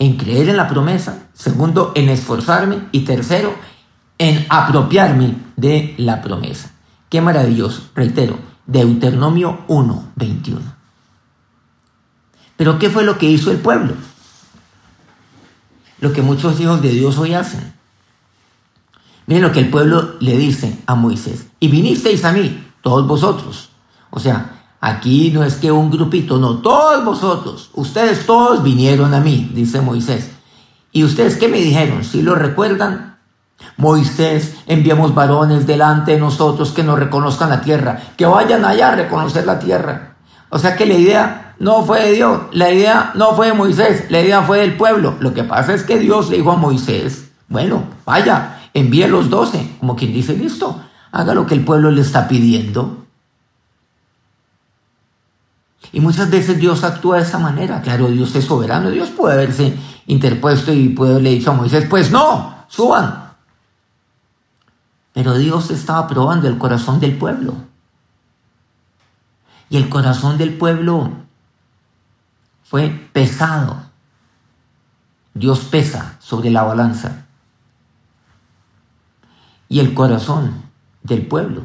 En 0.00 0.16
creer 0.16 0.48
en 0.48 0.56
la 0.56 0.68
promesa. 0.68 1.28
Segundo, 1.32 1.92
en 1.94 2.08
esforzarme. 2.08 2.88
Y 2.90 3.02
tercero, 3.02 3.54
en 4.18 4.46
apropiarme 4.48 5.36
de 5.56 5.94
la 5.96 6.20
promesa. 6.20 6.72
Qué 7.08 7.20
maravilloso. 7.20 7.88
Reitero, 7.94 8.36
Deuteronomio 8.68 9.60
1, 9.66 10.12
21. 10.14 10.60
Pero 12.58 12.78
¿qué 12.78 12.90
fue 12.90 13.02
lo 13.02 13.16
que 13.16 13.24
hizo 13.24 13.50
el 13.50 13.56
pueblo? 13.56 13.94
Lo 16.00 16.12
que 16.12 16.20
muchos 16.20 16.60
hijos 16.60 16.82
de 16.82 16.90
Dios 16.90 17.16
hoy 17.16 17.32
hacen. 17.32 17.72
Miren 19.26 19.44
lo 19.44 19.52
que 19.52 19.60
el 19.60 19.70
pueblo 19.70 20.16
le 20.20 20.36
dice 20.36 20.78
a 20.84 20.94
Moisés. 20.94 21.46
Y 21.58 21.68
vinisteis 21.68 22.24
a 22.26 22.32
mí 22.32 22.62
todos 22.82 23.06
vosotros. 23.06 23.70
O 24.10 24.20
sea, 24.20 24.64
aquí 24.80 25.30
no 25.30 25.44
es 25.44 25.54
que 25.54 25.72
un 25.72 25.90
grupito, 25.90 26.36
no, 26.36 26.58
todos 26.58 27.02
vosotros, 27.04 27.70
ustedes 27.72 28.26
todos 28.26 28.62
vinieron 28.62 29.14
a 29.14 29.20
mí, 29.20 29.50
dice 29.54 29.80
Moisés. 29.80 30.30
¿Y 30.92 31.04
ustedes 31.04 31.36
qué 31.36 31.48
me 31.48 31.60
dijeron? 31.60 32.04
Si 32.04 32.20
lo 32.20 32.34
recuerdan, 32.34 33.17
Moisés, 33.76 34.56
enviamos 34.66 35.14
varones 35.14 35.66
delante 35.66 36.12
de 36.12 36.20
nosotros 36.20 36.72
que 36.72 36.82
nos 36.82 36.98
reconozcan 36.98 37.50
la 37.50 37.60
tierra, 37.60 38.00
que 38.16 38.26
vayan 38.26 38.64
allá 38.64 38.88
a 38.88 38.96
reconocer 38.96 39.46
la 39.46 39.58
tierra. 39.58 40.16
O 40.50 40.58
sea 40.58 40.76
que 40.76 40.86
la 40.86 40.94
idea 40.94 41.54
no 41.58 41.84
fue 41.84 42.02
de 42.02 42.12
Dios, 42.12 42.40
la 42.52 42.70
idea 42.70 43.12
no 43.14 43.34
fue 43.34 43.48
de 43.48 43.52
Moisés, 43.52 44.06
la 44.10 44.20
idea 44.20 44.42
fue 44.42 44.60
del 44.60 44.76
pueblo. 44.76 45.16
Lo 45.20 45.34
que 45.34 45.44
pasa 45.44 45.74
es 45.74 45.82
que 45.82 45.98
Dios 45.98 46.30
le 46.30 46.38
dijo 46.38 46.52
a 46.52 46.56
Moisés, 46.56 47.30
bueno, 47.48 47.84
vaya, 48.04 48.60
envíe 48.74 49.06
los 49.06 49.30
doce, 49.30 49.76
como 49.80 49.96
quien 49.96 50.12
dice, 50.12 50.36
listo, 50.36 50.80
haga 51.12 51.34
lo 51.34 51.46
que 51.46 51.54
el 51.54 51.64
pueblo 51.64 51.90
le 51.90 52.00
está 52.00 52.28
pidiendo. 52.28 53.04
Y 55.92 56.00
muchas 56.00 56.30
veces 56.30 56.58
Dios 56.58 56.84
actúa 56.84 57.16
de 57.16 57.22
esa 57.22 57.38
manera. 57.38 57.80
Claro, 57.80 58.08
Dios 58.08 58.34
es 58.34 58.44
soberano. 58.44 58.90
Dios 58.90 59.08
puede 59.08 59.34
haberse 59.34 59.74
interpuesto 60.06 60.72
y 60.72 60.90
puede 60.90 61.12
haberle 61.12 61.30
dicho 61.30 61.50
a 61.50 61.54
Moisés, 61.54 61.86
pues 61.88 62.10
no, 62.10 62.66
suban. 62.68 63.27
Pero 65.18 65.36
Dios 65.36 65.72
estaba 65.72 66.06
probando 66.06 66.46
el 66.46 66.58
corazón 66.58 67.00
del 67.00 67.18
pueblo. 67.18 67.56
Y 69.68 69.76
el 69.76 69.88
corazón 69.88 70.38
del 70.38 70.56
pueblo 70.56 71.10
fue 72.62 72.88
pesado. 73.12 73.82
Dios 75.34 75.58
pesa 75.64 76.14
sobre 76.20 76.50
la 76.52 76.62
balanza. 76.62 77.26
Y 79.68 79.80
el 79.80 79.92
corazón 79.92 80.62
del 81.02 81.26
pueblo. 81.26 81.64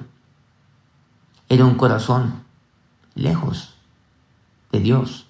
Era 1.47 1.63
un 1.63 1.75
corazón 1.75 2.43
lejos 3.13 3.75
de 4.71 4.79
Dios. 4.79 5.27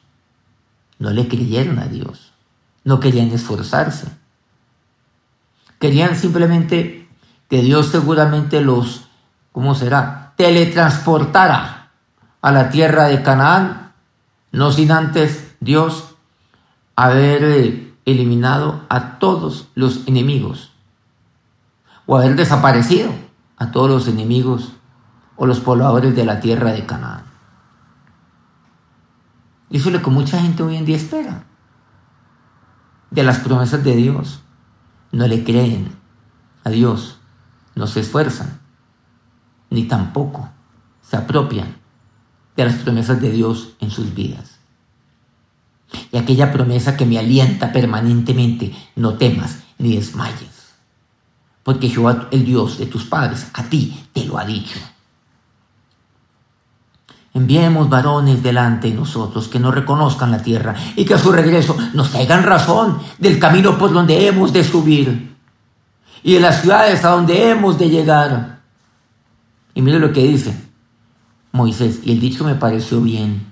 No 0.97 1.09
le 1.09 1.27
creyeron 1.27 1.77
a 1.77 1.87
Dios. 1.87 2.31
No 2.85 3.01
querían 3.01 3.31
esforzarse. 3.31 4.07
Querían 5.77 6.15
simplemente 6.15 7.02
que 7.49 7.61
Dios 7.61 7.87
seguramente 7.87 8.61
los, 8.61 9.07
¿cómo 9.51 9.75
será? 9.75 10.33
Teletransportara 10.37 11.91
a 12.41 12.51
la 12.51 12.69
tierra 12.69 13.05
de 13.05 13.21
Canaán, 13.21 13.93
no 14.51 14.71
sin 14.71 14.91
antes 14.91 15.55
Dios 15.59 16.15
haber 16.95 17.43
eh, 17.43 17.93
eliminado 18.05 18.81
a 18.89 19.19
todos 19.19 19.67
los 19.75 20.07
enemigos 20.07 20.71
o 22.05 22.17
haber 22.17 22.35
desaparecido 22.35 23.11
a 23.57 23.71
todos 23.71 23.89
los 23.89 24.07
enemigos 24.07 24.73
o 25.35 25.45
los 25.45 25.59
pobladores 25.59 26.15
de 26.15 26.25
la 26.25 26.39
tierra 26.39 26.71
de 26.71 26.85
Canaán. 26.85 27.23
Eso 29.69 29.89
es 29.89 29.95
lo 29.95 30.01
que 30.01 30.09
mucha 30.11 30.39
gente 30.39 30.61
hoy 30.61 30.77
en 30.77 30.85
día 30.85 30.97
espera. 30.97 31.45
de 33.09 33.23
las 33.23 33.39
promesas 33.39 33.83
de 33.83 33.95
Dios. 33.95 34.41
No 35.11 35.27
le 35.27 35.43
creen 35.43 35.95
a 36.63 36.71
Dios, 36.71 37.19
no 37.75 37.87
se 37.87 38.01
esfuerzan, 38.01 38.59
ni 39.69 39.83
tampoco 39.83 40.49
se 41.01 41.17
apropian 41.17 41.75
de 42.55 42.65
las 42.65 42.75
promesas 42.75 43.19
de 43.21 43.31
Dios 43.31 43.73
en 43.79 43.91
sus 43.91 44.13
vidas. 44.13 44.59
Y 46.11 46.17
aquella 46.17 46.51
promesa 46.51 46.97
que 46.97 47.05
me 47.05 47.19
alienta 47.19 47.71
permanentemente, 47.71 48.73
no 48.95 49.13
temas 49.13 49.59
ni 49.77 49.95
desmayes, 49.95 50.73
porque 51.63 51.89
Jehová, 51.89 52.27
el 52.31 52.45
Dios 52.45 52.77
de 52.77 52.85
tus 52.85 53.05
padres, 53.05 53.47
a 53.53 53.63
ti 53.63 54.05
te 54.13 54.25
lo 54.25 54.37
ha 54.37 54.45
dicho. 54.45 54.79
Enviemos 57.35 57.89
varones 57.89 58.43
delante 58.43 58.89
de 58.89 58.93
nosotros 58.93 59.47
que 59.47 59.59
no 59.59 59.71
reconozcan 59.71 60.29
la 60.29 60.43
tierra 60.43 60.75
y 60.95 61.03
que 61.03 61.15
a 61.15 61.19
su 61.19 61.31
regreso 61.31 61.75
nos 61.93 62.11
traigan 62.11 62.43
razón 62.43 62.99
del 63.17 63.39
camino 63.39 63.75
por 63.79 63.91
donde 63.91 64.27
hemos 64.27 64.53
de 64.53 64.63
subir 64.63 65.32
y 66.23 66.33
de 66.33 66.39
las 66.39 66.61
ciudades 66.61 67.03
a 67.05 67.09
donde 67.09 67.49
hemos 67.49 67.77
de 67.77 67.89
llegar. 67.89 68.61
Y 69.73 69.81
mire 69.81 69.99
lo 69.99 70.11
que 70.13 70.23
dice 70.23 70.55
Moisés, 71.51 71.99
y 72.03 72.13
el 72.13 72.19
dicho 72.19 72.43
me 72.43 72.55
pareció 72.55 73.01
bien. 73.01 73.51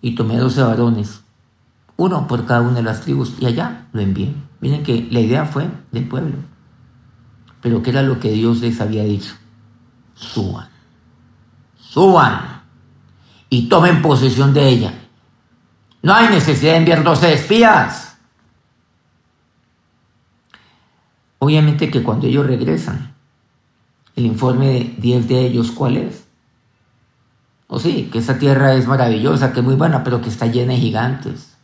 Y 0.00 0.14
tomé 0.14 0.36
doce 0.36 0.62
varones, 0.62 1.22
uno 1.96 2.26
por 2.26 2.44
cada 2.44 2.60
una 2.60 2.74
de 2.74 2.82
las 2.82 3.00
tribus, 3.00 3.34
y 3.40 3.46
allá 3.46 3.86
lo 3.92 4.00
envié. 4.00 4.34
Miren 4.60 4.82
que 4.82 5.08
la 5.10 5.20
idea 5.20 5.46
fue 5.46 5.68
del 5.90 6.06
pueblo. 6.06 6.36
Pero 7.60 7.82
¿qué 7.82 7.90
era 7.90 8.02
lo 8.02 8.20
que 8.20 8.30
Dios 8.30 8.60
les 8.60 8.80
había 8.80 9.04
dicho? 9.04 9.34
Suban 10.14 10.74
suban 11.94 12.62
y 13.48 13.68
tomen 13.68 14.02
posesión 14.02 14.52
de 14.52 14.68
ella. 14.68 14.92
No 16.02 16.12
hay 16.12 16.28
necesidad 16.28 16.72
de 16.72 16.78
enviar 16.78 17.04
12 17.04 17.32
espías. 17.32 18.13
Obviamente 21.44 21.90
que 21.90 22.02
cuando 22.02 22.26
ellos 22.26 22.46
regresan, 22.46 23.12
el 24.16 24.24
informe 24.24 24.66
de 24.66 24.94
10 24.96 25.28
de 25.28 25.40
ellos, 25.40 25.72
¿cuál 25.72 25.98
es? 25.98 26.24
O 27.66 27.78
sí, 27.78 28.08
que 28.10 28.20
esa 28.20 28.38
tierra 28.38 28.72
es 28.72 28.86
maravillosa, 28.86 29.52
que 29.52 29.60
es 29.60 29.66
muy 29.66 29.74
buena, 29.74 30.02
pero 30.02 30.22
que 30.22 30.30
está 30.30 30.46
llena 30.46 30.72
de 30.72 30.78
gigantes. 30.78 31.54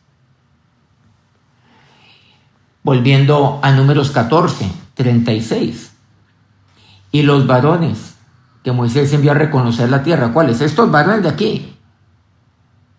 Volviendo 2.83 3.59
a 3.63 3.73
números 3.73 4.11
14, 4.11 4.71
36. 4.93 5.93
Y 7.13 7.23
los 7.23 7.47
varones 7.47 8.17
que 8.63 8.73
Moisés 8.73 9.11
envió 9.15 9.31
a 9.31 9.35
reconocer 9.35 9.89
la 9.89 10.03
tierra. 10.03 10.31
¿Cuáles? 10.31 10.61
Estos 10.61 10.91
varones 10.91 11.23
de 11.23 11.31
aquí, 11.31 11.75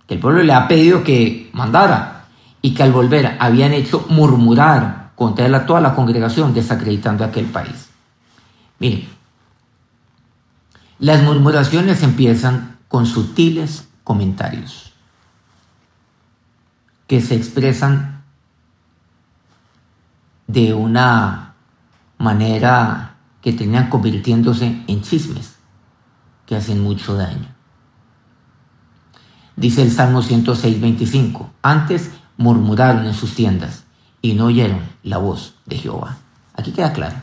que 0.07 0.15
el 0.15 0.19
pueblo 0.19 0.41
le 0.41 0.53
ha 0.53 0.67
pedido 0.67 1.03
que 1.03 1.51
mandara 1.53 2.25
y 2.59 2.73
que 2.73 2.81
al 2.81 2.91
volver 2.91 3.37
habían 3.39 3.71
hecho 3.71 4.07
murmurar 4.09 5.00
contra 5.21 5.67
toda 5.67 5.81
la 5.81 5.93
congregación, 5.93 6.51
desacreditando 6.51 7.23
aquel 7.23 7.45
país. 7.45 7.91
Miren, 8.79 9.07
las 10.97 11.21
murmuraciones 11.21 12.01
empiezan 12.01 12.79
con 12.87 13.05
sutiles 13.05 13.87
comentarios 14.03 14.93
que 17.05 17.21
se 17.21 17.35
expresan 17.35 18.23
de 20.47 20.73
una 20.73 21.53
manera 22.17 23.17
que 23.43 23.53
terminan 23.53 23.91
convirtiéndose 23.91 24.81
en 24.87 25.01
chismes 25.03 25.53
que 26.47 26.55
hacen 26.55 26.81
mucho 26.81 27.13
daño. 27.13 27.53
Dice 29.55 29.83
el 29.83 29.91
Salmo 29.91 30.23
106, 30.23 30.81
25, 30.81 31.51
antes 31.61 32.09
murmuraron 32.37 33.05
en 33.05 33.13
sus 33.13 33.35
tiendas 33.35 33.83
y 34.21 34.33
no 34.33 34.45
oyeron 34.45 34.81
la 35.03 35.17
voz 35.17 35.55
de 35.65 35.77
Jehová. 35.77 36.17
Aquí 36.53 36.71
queda 36.71 36.93
claro. 36.93 37.15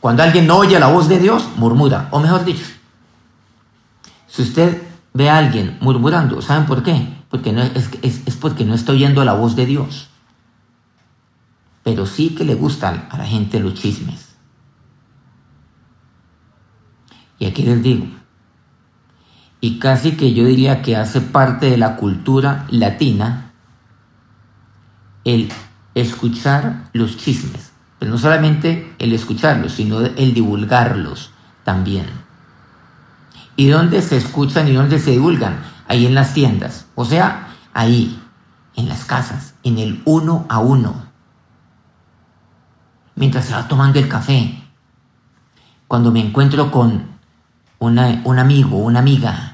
Cuando 0.00 0.22
alguien 0.22 0.46
no 0.46 0.58
oye 0.58 0.78
la 0.80 0.88
voz 0.88 1.08
de 1.08 1.18
Dios, 1.18 1.48
murmura, 1.56 2.08
o 2.10 2.18
mejor 2.18 2.44
dicho, 2.44 2.66
si 4.26 4.42
usted 4.42 4.82
ve 5.14 5.30
a 5.30 5.38
alguien 5.38 5.78
murmurando, 5.80 6.42
¿saben 6.42 6.66
por 6.66 6.82
qué? 6.82 7.06
Porque 7.30 7.52
no, 7.52 7.62
es, 7.62 7.90
es 8.02 8.36
porque 8.36 8.64
no 8.64 8.74
está 8.74 8.92
oyendo 8.92 9.24
la 9.24 9.34
voz 9.34 9.54
de 9.54 9.66
Dios. 9.66 10.08
Pero 11.84 12.06
sí 12.06 12.34
que 12.34 12.44
le 12.44 12.54
gustan 12.54 13.06
a 13.10 13.18
la 13.18 13.24
gente 13.24 13.60
los 13.60 13.74
chismes. 13.74 14.34
Y 17.38 17.46
aquí 17.46 17.62
les 17.62 17.82
digo, 17.82 18.06
y 19.60 19.78
casi 19.78 20.16
que 20.16 20.34
yo 20.34 20.44
diría 20.44 20.82
que 20.82 20.96
hace 20.96 21.20
parte 21.20 21.70
de 21.70 21.76
la 21.76 21.94
cultura 21.94 22.66
latina 22.70 23.51
el 25.24 25.50
escuchar 25.94 26.88
los 26.92 27.16
chismes, 27.16 27.72
pero 27.98 28.10
no 28.10 28.18
solamente 28.18 28.94
el 28.98 29.12
escucharlos, 29.12 29.72
sino 29.72 30.00
el 30.00 30.34
divulgarlos 30.34 31.30
también. 31.64 32.06
¿Y 33.56 33.68
dónde 33.68 34.02
se 34.02 34.16
escuchan 34.16 34.68
y 34.68 34.72
dónde 34.72 34.98
se 34.98 35.12
divulgan? 35.12 35.60
Ahí 35.86 36.06
en 36.06 36.14
las 36.14 36.32
tiendas, 36.32 36.86
o 36.94 37.04
sea, 37.04 37.48
ahí, 37.74 38.20
en 38.76 38.88
las 38.88 39.04
casas, 39.04 39.54
en 39.62 39.78
el 39.78 40.02
uno 40.04 40.46
a 40.48 40.58
uno. 40.58 41.06
Mientras 43.14 43.44
se 43.44 43.52
va 43.52 43.68
tomando 43.68 43.98
el 43.98 44.08
café, 44.08 44.62
cuando 45.86 46.10
me 46.10 46.20
encuentro 46.20 46.70
con 46.70 47.12
un 47.78 48.38
amigo, 48.38 48.78
una 48.78 49.00
amiga. 49.00 49.51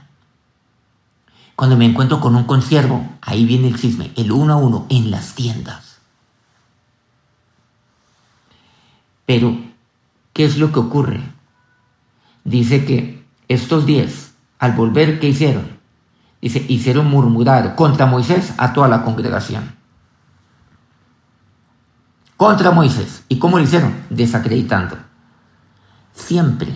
Cuando 1.58 1.76
me 1.76 1.86
encuentro 1.86 2.20
con 2.20 2.36
un 2.36 2.44
consiervo, 2.44 3.04
ahí 3.20 3.44
viene 3.44 3.66
el 3.66 3.76
chisme, 3.76 4.12
el 4.14 4.30
uno 4.30 4.52
a 4.52 4.56
uno, 4.56 4.86
en 4.90 5.10
las 5.10 5.34
tiendas. 5.34 5.98
Pero, 9.26 9.58
¿qué 10.32 10.44
es 10.44 10.56
lo 10.56 10.70
que 10.70 10.78
ocurre? 10.78 11.20
Dice 12.44 12.84
que 12.84 13.26
estos 13.48 13.86
diez, 13.86 14.34
al 14.60 14.74
volver, 14.74 15.18
¿qué 15.18 15.30
hicieron? 15.30 15.80
Dice, 16.40 16.64
hicieron 16.68 17.10
murmurar 17.10 17.74
contra 17.74 18.06
Moisés 18.06 18.54
a 18.56 18.72
toda 18.72 18.86
la 18.86 19.02
congregación. 19.02 19.74
Contra 22.36 22.70
Moisés. 22.70 23.24
¿Y 23.28 23.40
cómo 23.40 23.58
lo 23.58 23.64
hicieron? 23.64 23.96
Desacreditando. 24.10 24.96
Siempre 26.14 26.70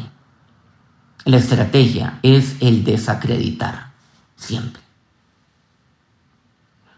la 1.24 1.36
estrategia 1.36 2.18
es 2.24 2.56
el 2.58 2.82
desacreditar, 2.82 3.91
siempre. 4.42 4.83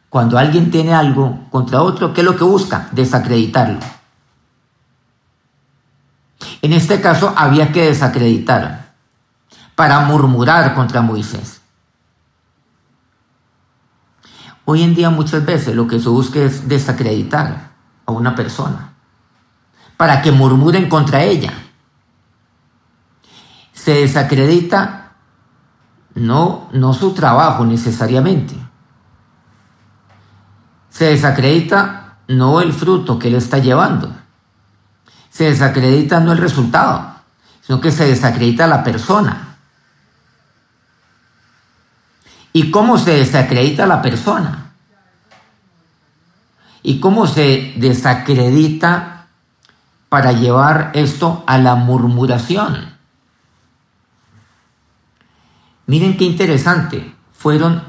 Cuando 0.08 0.38
alguien 0.38 0.70
tiene 0.70 0.94
algo 0.94 1.46
contra 1.50 1.82
otro, 1.82 2.12
¿qué 2.12 2.20
es 2.20 2.24
lo 2.24 2.36
que 2.36 2.44
busca? 2.44 2.88
Desacreditarlo. 2.92 3.80
En 6.62 6.72
este 6.72 7.00
caso 7.00 7.32
había 7.36 7.72
que 7.72 7.86
desacreditar 7.86 8.94
para 9.74 10.00
murmurar 10.00 10.74
contra 10.74 11.00
Moisés. 11.00 11.60
Hoy 14.64 14.82
en 14.82 14.94
día 14.94 15.10
muchas 15.10 15.44
veces 15.44 15.74
lo 15.74 15.86
que 15.86 16.00
se 16.00 16.08
busca 16.08 16.38
es 16.38 16.68
desacreditar 16.68 17.72
a 18.06 18.12
una 18.12 18.34
persona 18.34 18.92
para 19.96 20.22
que 20.22 20.32
murmuren 20.32 20.88
contra 20.88 21.22
ella 21.22 21.52
se 23.84 23.92
desacredita 23.92 25.03
no, 26.14 26.68
no 26.72 26.94
su 26.94 27.12
trabajo 27.12 27.64
necesariamente. 27.64 28.54
Se 30.90 31.06
desacredita 31.06 32.18
no 32.28 32.60
el 32.60 32.72
fruto 32.72 33.18
que 33.18 33.28
él 33.28 33.34
está 33.34 33.58
llevando. 33.58 34.12
Se 35.30 35.44
desacredita 35.44 36.20
no 36.20 36.32
el 36.32 36.38
resultado, 36.38 37.14
sino 37.62 37.80
que 37.80 37.90
se 37.90 38.06
desacredita 38.06 38.66
la 38.66 38.84
persona. 38.84 39.56
¿Y 42.52 42.70
cómo 42.70 42.98
se 42.98 43.14
desacredita 43.14 43.86
la 43.86 44.00
persona? 44.00 44.70
¿Y 46.82 47.00
cómo 47.00 47.26
se 47.26 47.74
desacredita 47.76 49.26
para 50.08 50.30
llevar 50.30 50.92
esto 50.94 51.42
a 51.48 51.58
la 51.58 51.74
murmuración? 51.74 52.93
Miren 55.86 56.16
qué 56.16 56.24
interesante, 56.24 57.14
fueron 57.32 57.82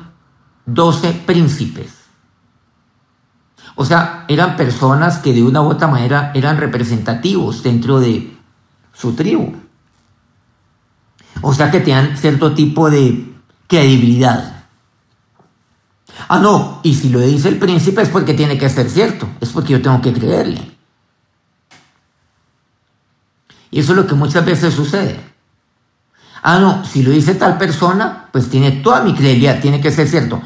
12 0.66 1.14
príncipes. 1.26 1.94
O 3.76 3.86
sea, 3.86 4.26
eran 4.28 4.56
personas 4.56 5.20
que 5.20 5.34
de 5.34 5.44
una 5.44 5.62
u 5.62 5.70
otra 5.70 5.88
manera 5.88 6.32
eran 6.34 6.58
representativos 6.58 7.62
dentro 7.62 8.00
de 8.00 8.38
su 8.94 9.14
tribu. 9.14 9.54
O 11.42 11.54
sea 11.54 11.70
que 11.70 11.82
tenían 11.82 12.18
cierto 12.18 12.54
tipo 12.54 12.90
de 12.90 13.34
credibilidad. 13.68 14.66
Ah, 16.30 16.40
no, 16.40 16.80
y 16.84 16.96
si 16.96 17.10
lo 17.10 17.20
dice 17.20 17.50
el 17.50 17.60
príncipe 17.60 18.02
es 18.02 18.10
porque 18.10 18.34
tiene 18.34 18.58
que 18.58 18.70
ser 18.70 18.90
cierto, 18.90 19.28
es 19.42 19.50
porque 19.50 19.74
yo 19.74 19.82
tengo 19.82 20.02
que 20.02 20.14
creerle. 20.14 20.76
Y 23.72 23.80
eso 23.80 23.92
es 23.92 23.98
lo 23.98 24.08
que 24.08 24.16
muchas 24.16 24.46
veces 24.46 24.74
sucede. 24.74 25.35
Ah, 26.48 26.60
no, 26.60 26.86
si 26.86 27.02
lo 27.02 27.10
dice 27.10 27.34
tal 27.34 27.58
persona, 27.58 28.30
pues 28.32 28.52
tiene 28.52 28.72
toda 28.72 29.02
mi 29.02 29.16
credibilidad, 29.16 29.60
tiene 29.60 29.82
que 29.82 29.90
ser 29.90 30.08
cierto. 30.08 30.44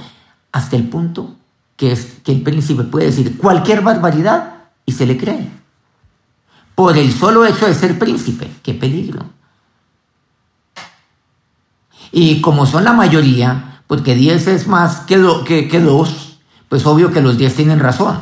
Hasta 0.50 0.78
el 0.78 0.88
punto 0.88 1.36
que, 1.76 1.92
es, 1.92 2.20
que 2.24 2.32
el 2.32 2.42
príncipe 2.42 2.84
puede 2.84 3.08
decir 3.08 3.38
cualquier 3.38 3.82
barbaridad 3.82 4.70
y 4.86 4.94
se 4.94 5.06
le 5.06 5.18
cree. 5.18 5.52
Por 6.74 6.98
el 6.98 7.12
solo 7.12 7.46
hecho 7.46 7.68
de 7.68 7.74
ser 7.74 8.00
príncipe, 8.00 8.50
qué 8.64 8.74
peligro. 8.74 9.26
Y 12.14 12.40
como 12.40 12.66
son 12.66 12.86
la 12.86 12.94
mayoría, 12.94 13.82
porque 13.86 14.16
10 14.16 14.48
es 14.48 14.68
más 14.68 15.02
que, 15.02 15.22
que, 15.46 15.68
que 15.68 15.82
2, 15.82 16.40
pues 16.70 16.86
obvio 16.86 17.12
que 17.12 17.20
los 17.20 17.38
10 17.38 17.56
tienen 17.56 17.82
razón. 17.82 18.22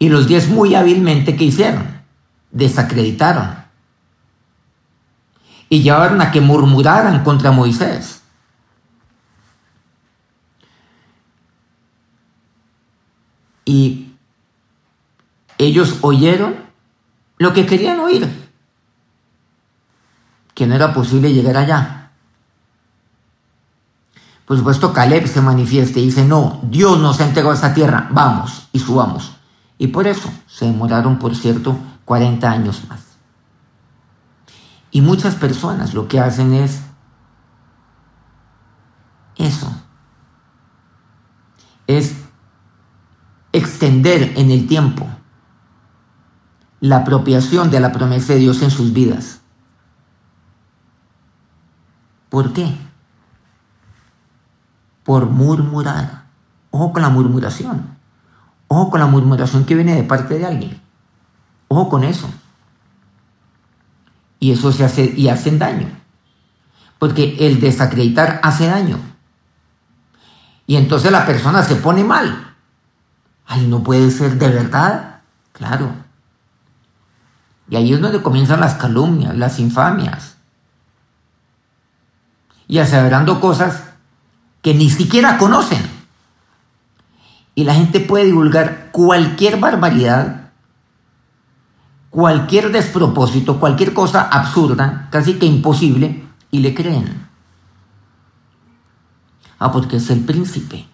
Y 0.00 0.08
los 0.08 0.26
10 0.26 0.48
muy 0.48 0.74
hábilmente, 0.74 1.36
¿qué 1.36 1.44
hicieron? 1.44 2.02
Desacreditaron. 2.50 3.59
Y 5.70 5.82
llevaron 5.82 6.20
a 6.20 6.30
que 6.30 6.42
murmuraran 6.42 7.24
contra 7.24 7.50
Moisés. 7.50 8.20
Y 13.64 14.14
ellos 15.56 15.98
oyeron 16.02 16.56
lo 17.38 17.52
que 17.52 17.66
querían 17.66 18.00
oír, 18.00 18.28
que 20.54 20.66
no 20.66 20.74
era 20.74 20.92
posible 20.92 21.32
llegar 21.32 21.56
allá. 21.56 22.10
Por 24.44 24.58
supuesto, 24.58 24.92
Caleb 24.92 25.28
se 25.28 25.40
manifiesta 25.40 26.00
y 26.00 26.06
dice, 26.06 26.24
no, 26.24 26.58
Dios 26.64 26.98
nos 26.98 27.20
ha 27.20 27.26
entregado 27.26 27.54
esa 27.54 27.72
tierra, 27.72 28.08
vamos 28.10 28.68
y 28.72 28.80
subamos. 28.80 29.36
Y 29.78 29.86
por 29.86 30.08
eso 30.08 30.28
se 30.48 30.66
demoraron, 30.66 31.18
por 31.18 31.36
cierto, 31.36 31.78
40 32.04 32.50
años 32.50 32.82
más. 32.88 33.09
Y 34.90 35.00
muchas 35.02 35.34
personas 35.36 35.94
lo 35.94 36.08
que 36.08 36.20
hacen 36.20 36.52
es 36.52 36.80
eso. 39.36 39.72
Es 41.86 42.14
extender 43.52 44.34
en 44.36 44.50
el 44.50 44.66
tiempo 44.66 45.06
la 46.80 46.98
apropiación 46.98 47.70
de 47.70 47.80
la 47.80 47.92
promesa 47.92 48.32
de 48.32 48.40
Dios 48.40 48.62
en 48.62 48.70
sus 48.70 48.92
vidas. 48.92 49.40
¿Por 52.28 52.52
qué? 52.52 52.74
Por 55.04 55.28
murmurar. 55.28 56.26
Ojo 56.70 56.92
con 56.92 57.02
la 57.02 57.08
murmuración. 57.08 57.98
Ojo 58.68 58.90
con 58.90 59.00
la 59.00 59.06
murmuración 59.06 59.64
que 59.64 59.74
viene 59.74 59.96
de 59.96 60.04
parte 60.04 60.38
de 60.38 60.46
alguien. 60.46 60.80
Ojo 61.68 61.88
con 61.88 62.04
eso. 62.04 62.28
Y 64.40 64.52
eso 64.52 64.72
se 64.72 64.84
hace 64.84 65.04
y 65.16 65.28
hacen 65.28 65.58
daño. 65.58 65.86
Porque 66.98 67.36
el 67.40 67.60
desacreditar 67.60 68.40
hace 68.42 68.66
daño. 68.66 68.98
Y 70.66 70.76
entonces 70.76 71.12
la 71.12 71.24
persona 71.26 71.62
se 71.62 71.76
pone 71.76 72.02
mal. 72.02 72.54
Ay, 73.46 73.66
no 73.66 73.82
puede 73.82 74.10
ser 74.10 74.38
de 74.38 74.48
verdad. 74.48 75.20
Claro. 75.52 75.92
Y 77.68 77.76
ahí 77.76 77.92
es 77.92 78.00
donde 78.00 78.22
comienzan 78.22 78.60
las 78.60 78.74
calumnias, 78.74 79.36
las 79.36 79.60
infamias. 79.60 80.36
Y 82.66 82.78
aseverando 82.78 83.40
cosas 83.40 83.84
que 84.62 84.74
ni 84.74 84.90
siquiera 84.90 85.38
conocen 85.38 86.00
y 87.54 87.64
la 87.64 87.74
gente 87.74 88.00
puede 88.00 88.26
divulgar 88.26 88.88
cualquier 88.92 89.58
barbaridad, 89.58 90.39
cualquier 92.10 92.72
despropósito, 92.72 93.58
cualquier 93.60 93.94
cosa 93.94 94.22
absurda, 94.22 95.08
casi 95.10 95.34
que 95.38 95.46
imposible, 95.46 96.24
y 96.50 96.58
le 96.58 96.74
creen. 96.74 97.28
Ah, 99.58 99.70
porque 99.70 99.96
es 99.96 100.10
el 100.10 100.24
príncipe. 100.24 100.86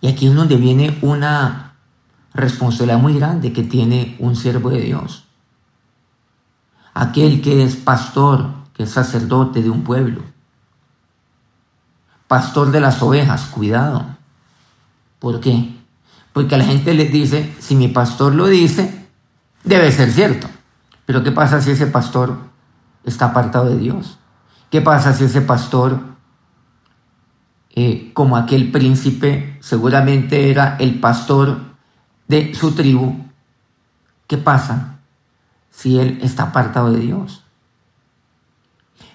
Y 0.00 0.08
aquí 0.08 0.26
es 0.26 0.34
donde 0.34 0.56
viene 0.56 0.98
una 1.02 1.74
responsabilidad 2.34 2.98
muy 2.98 3.14
grande 3.14 3.52
que 3.52 3.62
tiene 3.62 4.16
un 4.18 4.34
siervo 4.34 4.70
de 4.70 4.80
Dios. 4.80 5.24
Aquel 6.94 7.40
que 7.40 7.62
es 7.62 7.76
pastor, 7.76 8.50
que 8.74 8.82
es 8.82 8.90
sacerdote 8.90 9.62
de 9.62 9.70
un 9.70 9.84
pueblo. 9.84 10.22
Pastor 12.26 12.70
de 12.70 12.80
las 12.80 13.00
ovejas, 13.02 13.46
cuidado. 13.46 14.06
¿Por 15.18 15.38
qué? 15.40 15.76
Porque 16.32 16.54
a 16.54 16.58
la 16.58 16.64
gente 16.64 16.94
les 16.94 17.12
dice, 17.12 17.54
si 17.60 17.76
mi 17.76 17.88
pastor 17.88 18.34
lo 18.34 18.46
dice, 18.46 19.01
debe 19.64 19.90
ser 19.92 20.10
cierto. 20.10 20.48
Pero 21.06 21.22
¿qué 21.22 21.32
pasa 21.32 21.60
si 21.60 21.70
ese 21.70 21.86
pastor 21.86 22.38
está 23.04 23.26
apartado 23.26 23.66
de 23.66 23.76
Dios? 23.76 24.18
¿Qué 24.70 24.80
pasa 24.80 25.12
si 25.12 25.24
ese 25.24 25.42
pastor, 25.42 26.00
eh, 27.74 28.10
como 28.14 28.36
aquel 28.36 28.70
príncipe, 28.70 29.58
seguramente 29.60 30.50
era 30.50 30.76
el 30.78 31.00
pastor 31.00 31.58
de 32.28 32.54
su 32.54 32.72
tribu? 32.72 33.26
¿Qué 34.26 34.38
pasa 34.38 34.98
si 35.70 35.98
él 35.98 36.18
está 36.22 36.44
apartado 36.44 36.92
de 36.92 37.00
Dios? 37.00 37.44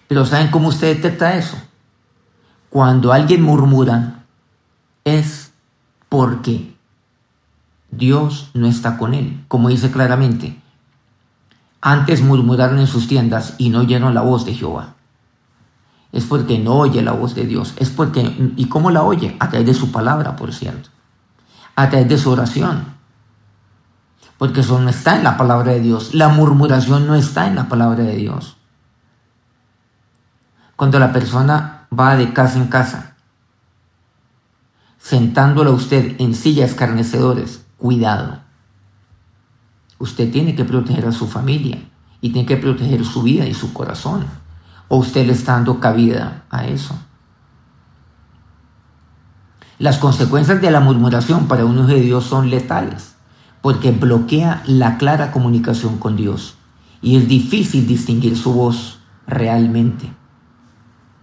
Pero 0.08 0.26
¿saben 0.26 0.52
cómo 0.52 0.70
usted 0.70 0.96
detecta 0.96 1.36
eso? 1.36 1.58
Cuando 2.70 3.12
alguien 3.12 3.42
murmura, 3.42 4.26
es 5.04 5.52
porque 6.10 6.77
Dios 7.98 8.52
no 8.54 8.68
está 8.68 8.98
con 8.98 9.14
él, 9.14 9.44
como 9.48 9.70
dice 9.70 9.92
claramente. 9.92 10.62
Antes 11.82 12.22
murmuraron 12.22 12.80
en 12.80 12.88
sus 12.88 13.08
tiendas 13.08 13.56
y 13.58 13.70
no 13.70 13.80
oyeron 13.80 14.14
la 14.14 14.22
voz 14.22 14.46
de 14.46 14.54
Jehová. 14.54 14.96
Es 16.12 16.26
porque 16.26 16.60
no 16.60 16.76
oye 16.76 17.02
la 17.02 17.12
voz 17.12 17.36
de 17.36 17.46
Dios. 17.46 17.74
Es 17.78 17.90
porque, 17.90 18.54
¿y 18.56 18.66
cómo 18.70 18.92
la 18.92 19.04
oye? 19.04 19.36
A 19.40 19.50
través 19.50 19.68
de 19.68 19.74
su 19.74 19.92
palabra, 19.92 20.36
por 20.36 20.54
cierto. 20.54 20.90
A 21.76 21.90
través 21.90 22.08
de 22.08 22.18
su 22.18 22.32
oración. 22.32 22.86
Porque 24.38 24.62
eso 24.62 24.80
no 24.80 24.90
está 24.90 25.18
en 25.18 25.24
la 25.24 25.38
palabra 25.38 25.74
de 25.74 25.82
Dios. 25.82 26.14
La 26.14 26.30
murmuración 26.30 27.08
no 27.08 27.16
está 27.16 27.48
en 27.48 27.56
la 27.56 27.68
palabra 27.68 28.04
de 28.04 28.16
Dios. 28.16 28.58
Cuando 30.76 31.00
la 31.00 31.12
persona 31.12 31.88
va 31.92 32.16
de 32.16 32.34
casa 32.34 32.58
en 32.58 32.68
casa 32.68 33.16
sentándola 35.08 35.70
usted 35.70 36.20
en 36.20 36.36
sillas 36.36 36.72
escarnecedores, 36.72 37.64
cuidado. 37.78 38.40
Usted 40.00 40.32
tiene 40.32 40.56
que 40.56 40.66
proteger 40.66 41.06
a 41.06 41.12
su 41.12 41.28
familia 41.28 41.80
y 42.22 42.32
tiene 42.32 42.48
que 42.48 42.58
proteger 42.58 43.04
su 43.06 43.24
vida 43.24 43.46
y 43.46 43.54
su 43.54 43.74
corazón. 43.74 44.26
O 44.88 44.98
usted 44.98 45.26
le 45.26 45.34
está 45.34 45.54
dando 45.54 45.80
cabida 45.80 46.46
a 46.50 46.68
eso. 46.68 46.96
Las 49.80 49.98
consecuencias 49.98 50.62
de 50.62 50.72
la 50.72 50.80
murmuración 50.80 51.48
para 51.48 51.66
un 51.66 51.78
hijo 51.78 51.88
de 51.88 52.02
Dios 52.02 52.24
son 52.24 52.50
letales, 52.50 53.16
porque 53.62 53.92
bloquea 53.92 54.64
la 54.66 54.98
clara 54.98 55.32
comunicación 55.32 55.98
con 55.98 56.16
Dios 56.16 56.56
y 57.02 57.16
es 57.16 57.28
difícil 57.28 57.88
distinguir 57.88 58.38
su 58.38 58.54
voz 58.54 59.00
realmente. 59.28 60.12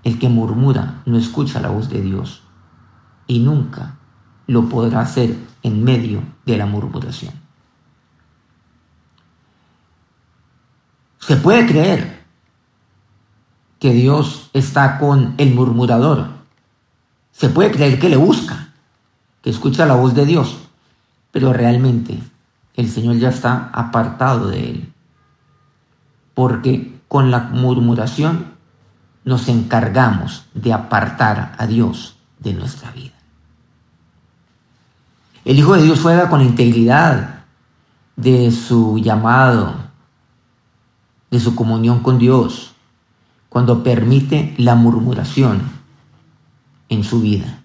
El 0.04 0.18
que 0.18 0.28
murmura 0.28 1.02
no 1.06 1.16
escucha 1.16 1.60
la 1.60 1.70
voz 1.70 1.88
de 1.88 2.02
Dios 2.02 2.42
y 3.26 3.40
nunca 3.40 3.96
lo 4.46 4.68
podrá 4.68 5.00
hacer 5.00 5.36
en 5.62 5.84
medio 5.84 6.22
de 6.44 6.58
la 6.58 6.66
murmuración. 6.66 7.32
Se 11.18 11.36
puede 11.36 11.66
creer 11.66 12.22
que 13.78 13.92
Dios 13.92 14.50
está 14.52 14.98
con 14.98 15.34
el 15.38 15.54
murmurador. 15.54 16.28
Se 17.32 17.48
puede 17.48 17.70
creer 17.70 17.98
que 17.98 18.08
le 18.08 18.16
busca, 18.16 18.68
que 19.42 19.50
escucha 19.50 19.86
la 19.86 19.94
voz 19.94 20.14
de 20.14 20.26
Dios, 20.26 20.58
pero 21.32 21.52
realmente 21.52 22.18
el 22.74 22.90
Señor 22.90 23.16
ya 23.16 23.30
está 23.30 23.70
apartado 23.72 24.48
de 24.48 24.70
él. 24.70 24.92
Porque 26.34 27.00
con 27.08 27.30
la 27.30 27.40
murmuración 27.40 28.54
nos 29.24 29.48
encargamos 29.48 30.44
de 30.52 30.72
apartar 30.72 31.54
a 31.56 31.66
Dios 31.66 32.16
de 32.38 32.52
nuestra 32.52 32.90
vida. 32.90 33.13
El 35.44 35.58
Hijo 35.58 35.74
de 35.74 35.82
Dios 35.82 36.00
juega 36.00 36.30
con 36.30 36.40
la 36.40 36.46
integridad 36.46 37.44
de 38.16 38.50
su 38.50 38.98
llamado, 38.98 39.74
de 41.30 41.38
su 41.38 41.54
comunión 41.54 42.00
con 42.00 42.18
Dios, 42.18 42.72
cuando 43.50 43.82
permite 43.82 44.54
la 44.56 44.74
murmuración 44.74 45.62
en 46.88 47.04
su 47.04 47.20
vida. 47.20 47.60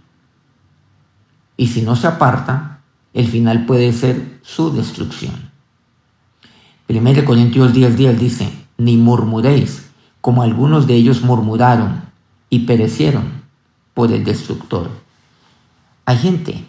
Y 1.55 1.67
si 1.67 1.81
no 1.81 1.95
se 1.95 2.07
aparta, 2.07 2.81
el 3.13 3.27
final 3.27 3.65
puede 3.65 3.93
ser 3.93 4.39
su 4.43 4.73
destrucción. 4.73 5.49
1 6.89 7.25
Corintios 7.25 7.73
10, 7.73 7.95
10 7.95 8.19
dice, 8.19 8.51
ni 8.77 8.97
murmuréis, 8.97 9.89
como 10.19 10.41
algunos 10.41 10.85
de 10.85 10.95
ellos 10.95 11.21
murmuraron 11.21 12.01
y 12.49 12.59
perecieron 12.59 13.43
por 13.93 14.11
el 14.11 14.25
destructor. 14.25 14.89
Hay 16.05 16.17
gente 16.17 16.68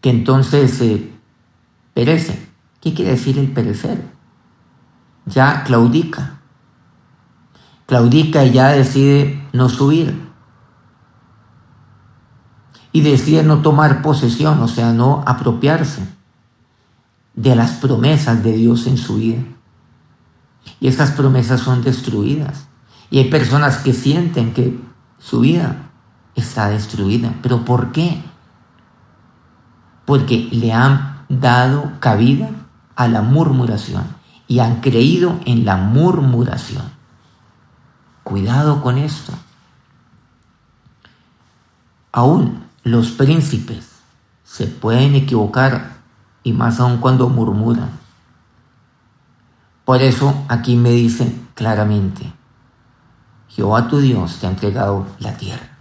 que 0.00 0.10
entonces 0.10 0.72
se 0.72 1.10
perece. 1.94 2.48
¿Qué 2.80 2.94
quiere 2.94 3.12
decir 3.12 3.38
el 3.38 3.50
perecer? 3.50 4.02
Ya 5.26 5.64
claudica. 5.64 6.40
Claudica 7.86 8.44
y 8.44 8.52
ya 8.52 8.68
decide 8.68 9.42
no 9.52 9.68
subir. 9.68 10.28
y 12.92 13.00
decide 13.02 13.42
no 13.42 13.58
tomar 13.58 14.02
posesión, 14.02 14.60
o 14.60 14.68
sea, 14.68 14.92
no 14.92 15.22
apropiarse 15.26 16.02
de 17.34 17.54
las 17.54 17.72
promesas 17.72 18.42
de 18.42 18.52
Dios 18.52 18.86
en 18.86 18.96
su 18.96 19.16
vida. 19.16 19.42
Y 20.80 20.88
esas 20.88 21.12
promesas 21.12 21.60
son 21.60 21.82
destruidas. 21.82 22.66
Y 23.10 23.18
hay 23.18 23.30
personas 23.30 23.78
que 23.78 23.92
sienten 23.92 24.52
que 24.52 24.78
su 25.18 25.40
vida 25.40 25.90
está 26.34 26.70
destruida. 26.70 27.34
¿Pero 27.42 27.64
por 27.64 27.92
qué? 27.92 28.22
Porque 30.08 30.48
le 30.52 30.72
han 30.72 31.26
dado 31.28 31.92
cabida 32.00 32.48
a 32.96 33.08
la 33.08 33.20
murmuración 33.20 34.04
y 34.46 34.60
han 34.60 34.80
creído 34.80 35.38
en 35.44 35.66
la 35.66 35.76
murmuración. 35.76 36.84
Cuidado 38.24 38.80
con 38.80 38.96
esto. 38.96 39.34
Aún 42.10 42.64
los 42.84 43.10
príncipes 43.10 44.00
se 44.44 44.66
pueden 44.66 45.14
equivocar 45.14 45.98
y 46.42 46.54
más 46.54 46.80
aún 46.80 46.96
cuando 46.96 47.28
murmuran. 47.28 47.90
Por 49.84 50.00
eso 50.00 50.46
aquí 50.48 50.74
me 50.74 50.90
dice 50.92 51.38
claramente, 51.54 52.32
Jehová 53.48 53.88
tu 53.88 53.98
Dios 53.98 54.38
te 54.38 54.46
ha 54.46 54.50
entregado 54.50 55.06
la 55.18 55.36
tierra. 55.36 55.76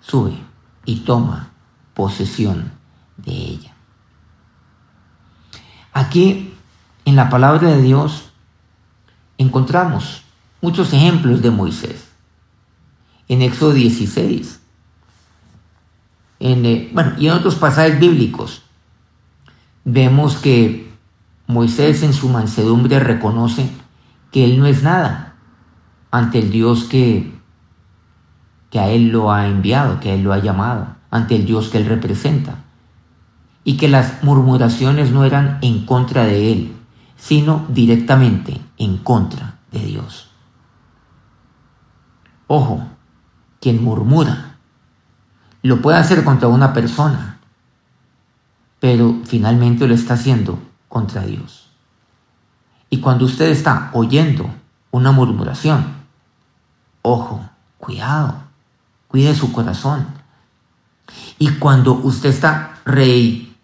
Sube 0.00 0.38
y 0.84 1.00
toma 1.00 1.50
posesión 1.94 2.78
de 3.24 3.32
ella. 3.32 3.74
Aquí 5.92 6.54
en 7.04 7.16
la 7.16 7.28
palabra 7.28 7.68
de 7.68 7.82
Dios 7.82 8.30
encontramos 9.38 10.22
muchos 10.60 10.92
ejemplos 10.92 11.42
de 11.42 11.50
Moisés. 11.50 12.08
En 13.28 13.42
Éxodo 13.42 13.72
16, 13.72 14.60
en, 16.40 16.66
eh, 16.66 16.90
bueno, 16.92 17.12
y 17.18 17.28
en 17.28 17.32
otros 17.34 17.54
pasajes 17.54 18.00
bíblicos, 18.00 18.62
vemos 19.84 20.36
que 20.36 20.90
Moisés 21.46 22.02
en 22.02 22.12
su 22.12 22.28
mansedumbre 22.28 22.98
reconoce 22.98 23.70
que 24.32 24.44
él 24.44 24.58
no 24.58 24.66
es 24.66 24.82
nada 24.82 25.30
ante 26.10 26.38
el 26.38 26.50
Dios 26.50 26.84
que, 26.84 27.32
que 28.70 28.78
a 28.78 28.88
Él 28.88 29.08
lo 29.08 29.32
ha 29.32 29.46
enviado, 29.46 30.00
que 30.00 30.10
a 30.10 30.14
Él 30.14 30.22
lo 30.22 30.32
ha 30.32 30.38
llamado, 30.38 30.96
ante 31.10 31.36
el 31.36 31.44
Dios 31.44 31.68
que 31.68 31.78
Él 31.78 31.86
representa. 31.86 32.64
Y 33.64 33.76
que 33.76 33.88
las 33.88 34.22
murmuraciones 34.22 35.10
no 35.10 35.24
eran 35.24 35.58
en 35.62 35.84
contra 35.84 36.24
de 36.24 36.52
Él, 36.52 36.76
sino 37.16 37.66
directamente 37.68 38.60
en 38.78 38.98
contra 38.98 39.58
de 39.70 39.80
Dios. 39.80 40.30
Ojo, 42.46 42.82
quien 43.60 43.82
murmura 43.84 44.56
lo 45.62 45.82
puede 45.82 45.98
hacer 45.98 46.24
contra 46.24 46.48
una 46.48 46.72
persona, 46.72 47.38
pero 48.80 49.20
finalmente 49.24 49.86
lo 49.86 49.94
está 49.94 50.14
haciendo 50.14 50.58
contra 50.88 51.22
Dios. 51.22 51.70
Y 52.88 52.98
cuando 52.98 53.26
usted 53.26 53.50
está 53.50 53.90
oyendo 53.92 54.50
una 54.90 55.12
murmuración, 55.12 56.00
Ojo, 57.02 57.48
cuidado, 57.78 58.34
cuide 59.08 59.34
su 59.34 59.52
corazón. 59.52 60.06
Y 61.38 61.48
cuando 61.52 61.94
usted 61.94 62.28
está 62.28 62.78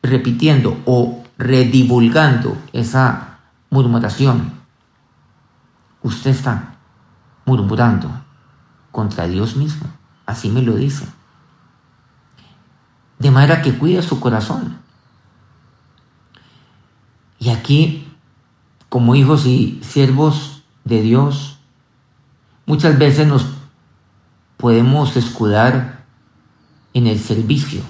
repitiendo 0.07 0.81
o 0.87 1.25
redivulgando 1.39 2.57
esa 2.73 3.39
murmuración, 3.71 4.53
usted 6.03 6.31
está 6.31 6.77
murmurando 7.45 8.11
contra 8.91 9.27
Dios 9.27 9.57
mismo. 9.57 9.87
Así 10.25 10.49
me 10.49 10.63
lo 10.63 10.75
dice. 10.75 11.07
De 13.19 13.31
manera 13.31 13.63
que 13.63 13.77
cuide 13.77 14.03
su 14.03 14.21
corazón. 14.21 14.79
Y 17.39 17.51
aquí, 17.51 18.09
como 18.89 19.15
hijos 19.15 19.47
y 19.47 19.81
siervos 19.83 20.65
de 20.85 21.03
Dios, 21.03 21.57
Muchas 22.67 22.99
veces 22.99 23.29
nos 23.29 23.47
podemos 24.57 25.17
escudar 25.17 26.05
en 26.95 27.07
el 27.07 27.21
servicio 27.21 27.81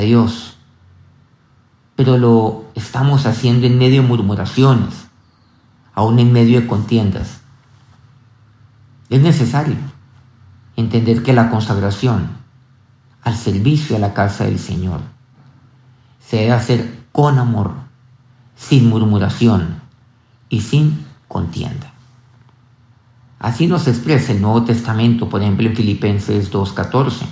Dios, 0.00 0.56
pero 1.96 2.16
lo 2.16 2.64
estamos 2.74 3.26
haciendo 3.26 3.66
en 3.66 3.78
medio 3.78 4.02
de 4.02 4.08
murmuraciones, 4.08 5.08
aún 5.94 6.18
en 6.18 6.32
medio 6.32 6.60
de 6.60 6.66
contiendas. 6.66 7.40
Es 9.10 9.20
necesario 9.20 9.76
entender 10.76 11.22
que 11.22 11.32
la 11.32 11.50
consagración 11.50 12.28
al 13.22 13.36
servicio 13.36 13.96
a 13.96 13.98
la 13.98 14.14
casa 14.14 14.44
del 14.44 14.58
Señor 14.58 15.00
se 16.20 16.36
debe 16.36 16.52
hacer 16.52 16.98
con 17.10 17.38
amor, 17.38 17.72
sin 18.54 18.88
murmuración 18.88 19.80
y 20.48 20.60
sin 20.60 21.04
contienda. 21.26 21.92
Así 23.40 23.66
nos 23.66 23.88
expresa 23.88 24.32
el 24.32 24.40
Nuevo 24.40 24.64
Testamento, 24.64 25.28
por 25.28 25.42
ejemplo, 25.42 25.68
en 25.68 25.76
Filipenses 25.76 26.52
2.14, 26.52 27.22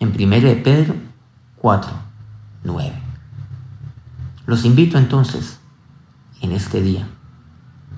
en 0.00 0.08
1 0.08 0.40
de 0.40 0.56
Pedro 0.56 1.09
4.9. 1.60 2.92
Los 4.46 4.64
invito 4.64 4.98
entonces 4.98 5.60
en 6.40 6.52
este 6.52 6.80
día 6.82 7.08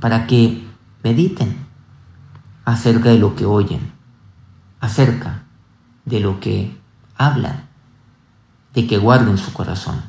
para 0.01 0.27
que 0.27 0.67
mediten 1.03 1.67
acerca 2.65 3.11
de 3.11 3.19
lo 3.19 3.35
que 3.35 3.47
oyen, 3.47 3.93
acerca 4.81 5.45
de 6.05 6.21
lo 6.21 6.41
que 6.41 6.77
hablan, 7.17 7.69
de 8.75 8.87
que 8.87 8.99
guarden 8.99 9.39
su 9.39 9.53
corazón. 9.53 10.03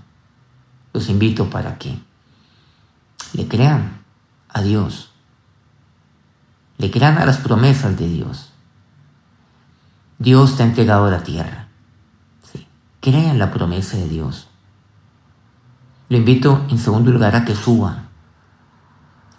Los 0.93 1.09
invito 1.09 1.49
para 1.49 1.77
que 1.77 1.97
le 3.33 3.47
crean 3.47 4.01
a 4.49 4.61
Dios 4.61 5.13
le 6.77 6.91
crean 6.91 7.17
a 7.17 7.25
las 7.25 7.37
promesas 7.37 7.97
de 7.97 8.07
Dios. 8.07 8.49
Dios 10.19 10.57
te 10.57 10.63
ha 10.63 10.65
entregado 10.65 11.09
la 11.09 11.23
tierra. 11.23 11.62
Sí. 13.03 13.11
Crean 13.11 13.37
la 13.37 13.51
promesa 13.51 13.97
de 13.97 14.07
Dios. 14.07 14.47
Lo 16.09 16.17
invito 16.17 16.65
en 16.69 16.77
segundo 16.77 17.11
lugar 17.11 17.35
a 17.35 17.43
que 17.43 17.55
suba, 17.55 18.03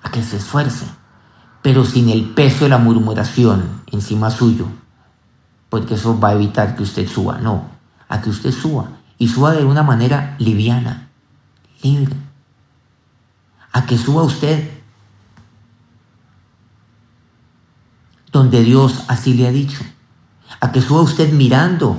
a 0.03 0.11
que 0.11 0.23
se 0.23 0.37
esfuerce, 0.37 0.87
pero 1.63 1.85
sin 1.85 2.11
el 2.11 2.31
peso 2.31 2.65
de 2.65 2.71
la 2.71 2.79
murmuración 2.79 3.83
encima 3.91 4.31
suyo, 4.31 4.67
porque 5.71 5.95
eso 5.95 6.19
va 6.21 6.31
a 6.31 6.35
evitar 6.35 6.77
que 6.77 6.83
usted 6.83 7.09
suba. 7.09 7.39
No, 7.39 7.69
a 8.09 8.21
que 8.21 8.31
usted 8.31 8.53
suba 8.53 8.89
y 9.19 9.29
suba 9.29 9.53
de 9.53 9.65
una 9.65 9.83
manera 9.83 10.37
liviana, 10.39 11.09
libre. 11.83 12.17
A 13.73 13.87
que 13.87 13.97
suba 13.97 14.23
usted 14.23 14.71
donde 18.31 18.63
Dios 18.63 19.05
así 19.09 19.33
le 19.35 19.49
ha 19.49 19.53
dicho. 19.53 19.83
A 20.61 20.71
que 20.71 20.83
suba 20.83 21.01
usted 21.01 21.33
mirando 21.33 21.97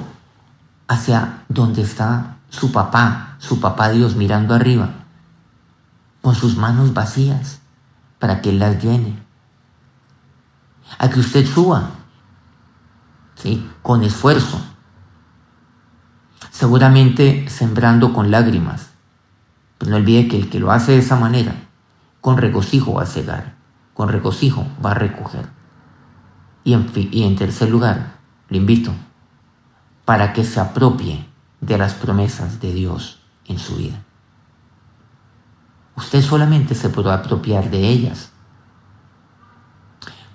hacia 0.87 1.43
donde 1.49 1.81
está 1.81 2.37
su 2.49 2.71
papá, 2.71 3.35
su 3.39 3.59
papá 3.59 3.89
Dios 3.89 4.15
mirando 4.15 4.53
arriba, 4.53 4.89
con 6.21 6.35
sus 6.35 6.57
manos 6.57 6.93
vacías, 6.93 7.59
para 8.19 8.41
que 8.41 8.49
Él 8.49 8.59
las 8.59 8.81
llene. 8.81 9.19
A 10.97 11.09
que 11.09 11.19
usted 11.19 11.45
suba, 11.45 11.89
¿sí? 13.35 13.69
con 13.81 14.03
esfuerzo, 14.03 14.59
seguramente 16.51 17.49
sembrando 17.49 18.13
con 18.13 18.31
lágrimas. 18.31 18.89
Pero 19.77 19.91
no 19.91 19.97
olvide 19.97 20.27
que 20.27 20.37
el 20.37 20.49
que 20.49 20.59
lo 20.59 20.71
hace 20.71 20.93
de 20.93 20.99
esa 20.99 21.17
manera, 21.17 21.55
con 22.21 22.37
regocijo 22.37 22.93
va 22.93 23.03
a 23.03 23.07
cegar, 23.07 23.55
con 23.93 24.09
regocijo 24.09 24.65
va 24.83 24.91
a 24.91 24.95
recoger. 24.95 25.47
Y 26.63 26.73
en, 26.73 27.35
tercer 27.35 27.69
lugar, 27.69 28.13
le 28.49 28.57
invito 28.57 28.91
para 30.05 30.33
que 30.33 30.43
se 30.43 30.59
apropie 30.59 31.27
de 31.61 31.77
las 31.77 31.95
promesas 31.95 32.59
de 32.59 32.71
Dios 32.71 33.19
en 33.45 33.59
su 33.59 33.75
vida. 33.75 34.01
Usted 35.95 36.21
solamente 36.21 36.75
se 36.75 36.89
podrá 36.89 37.15
apropiar 37.15 37.69
de 37.69 37.87
ellas 37.87 38.31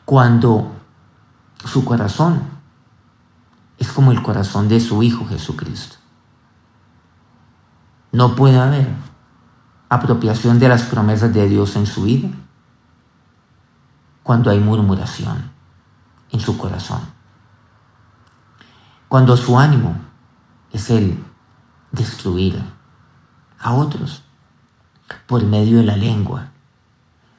cuando 0.05 0.73
su 1.65 1.85
corazón 1.85 2.43
es 3.79 3.93
como 3.93 4.13
el 4.13 4.23
corazón 4.23 4.69
de 4.69 4.81
su 4.81 5.03
Hijo 5.03 5.27
Jesucristo. 5.27 5.97
No 8.13 8.35
puede 8.35 8.59
haber 8.59 8.89
apropiación 9.89 10.59
de 10.59 10.69
las 10.69 10.83
promesas 10.83 11.33
de 11.33 11.49
Dios 11.49 11.77
en 11.77 11.87
su 11.87 12.03
vida 12.03 12.29
cuando 14.23 14.51
hay 14.51 14.61
murmuración 14.61 15.51
en 16.31 16.41
su 16.41 16.57
corazón. 16.59 17.20
Cuando 19.11 19.37
su 19.37 19.59
ánimo 19.59 19.97
es 20.73 20.89
el 20.89 21.19
destruir 21.91 22.63
a 23.59 23.73
otros 23.75 24.23
por 25.27 25.45
medio 25.45 25.79
de 25.79 25.83
la 25.83 25.97
lengua, 25.97 26.53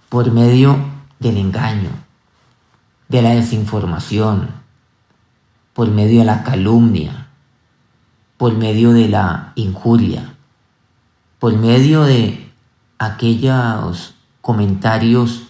por 0.10 0.34
medio 0.34 0.76
del 1.20 1.38
engaño, 1.38 1.92
de 3.08 3.22
la 3.22 3.30
desinformación, 3.30 4.50
por 5.74 5.90
medio 5.90 6.20
de 6.20 6.26
la 6.26 6.44
calumnia, 6.44 7.30
por 8.36 8.54
medio 8.58 8.92
de 8.92 9.08
la 9.08 9.54
injuria, 9.56 10.36
por 11.40 11.56
medio 11.56 12.04
de 12.04 12.52
aquellos 13.00 14.14
comentarios 14.42 15.44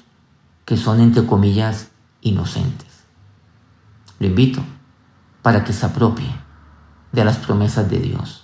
que 0.66 0.78
son 0.78 1.00
entre 1.00 1.26
comillas 1.26 1.90
inocentes. 2.22 3.06
Lo 4.20 4.28
invito 4.28 4.62
para 5.42 5.64
que 5.64 5.74
se 5.74 5.86
apropie 5.86 6.34
de 7.12 7.26
las 7.26 7.38
promesas 7.38 7.90
de 7.90 8.00
Dios. 8.00 8.44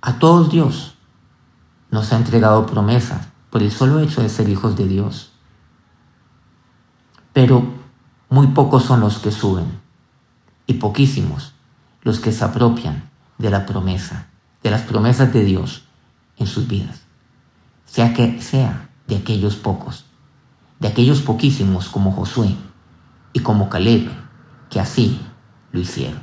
A 0.00 0.18
todos 0.18 0.50
Dios 0.50 0.94
nos 1.90 2.12
ha 2.12 2.16
entregado 2.16 2.66
promesas 2.66 3.28
por 3.50 3.62
el 3.62 3.70
solo 3.70 4.00
hecho 4.00 4.20
de 4.20 4.28
ser 4.28 4.48
hijos 4.48 4.76
de 4.76 4.88
Dios. 4.88 5.30
Pero 7.32 7.64
muy 8.28 8.48
pocos 8.48 8.84
son 8.84 9.00
los 9.00 9.18
que 9.18 9.30
suben 9.30 9.80
y 10.66 10.74
poquísimos 10.74 11.54
los 12.02 12.20
que 12.20 12.32
se 12.32 12.44
apropian 12.44 13.10
de 13.38 13.50
la 13.50 13.64
promesa, 13.64 14.26
de 14.62 14.70
las 14.70 14.82
promesas 14.82 15.32
de 15.32 15.44
Dios 15.44 15.84
en 16.36 16.46
sus 16.46 16.68
vidas. 16.68 17.02
Sea 17.86 18.12
que 18.12 18.42
sea 18.42 18.90
de 19.06 19.16
aquellos 19.16 19.56
pocos, 19.56 20.04
de 20.80 20.88
aquellos 20.88 21.20
poquísimos 21.20 21.88
como 21.88 22.12
Josué 22.12 22.54
y 23.32 23.40
como 23.40 23.68
Caleb, 23.68 24.10
que 24.74 24.80
así 24.80 25.20
lo 25.70 25.78
hicieron. 25.78 26.20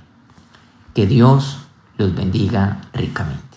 Que 0.94 1.08
Dios 1.08 1.60
los 1.98 2.14
bendiga 2.14 2.82
ricamente. 2.92 3.51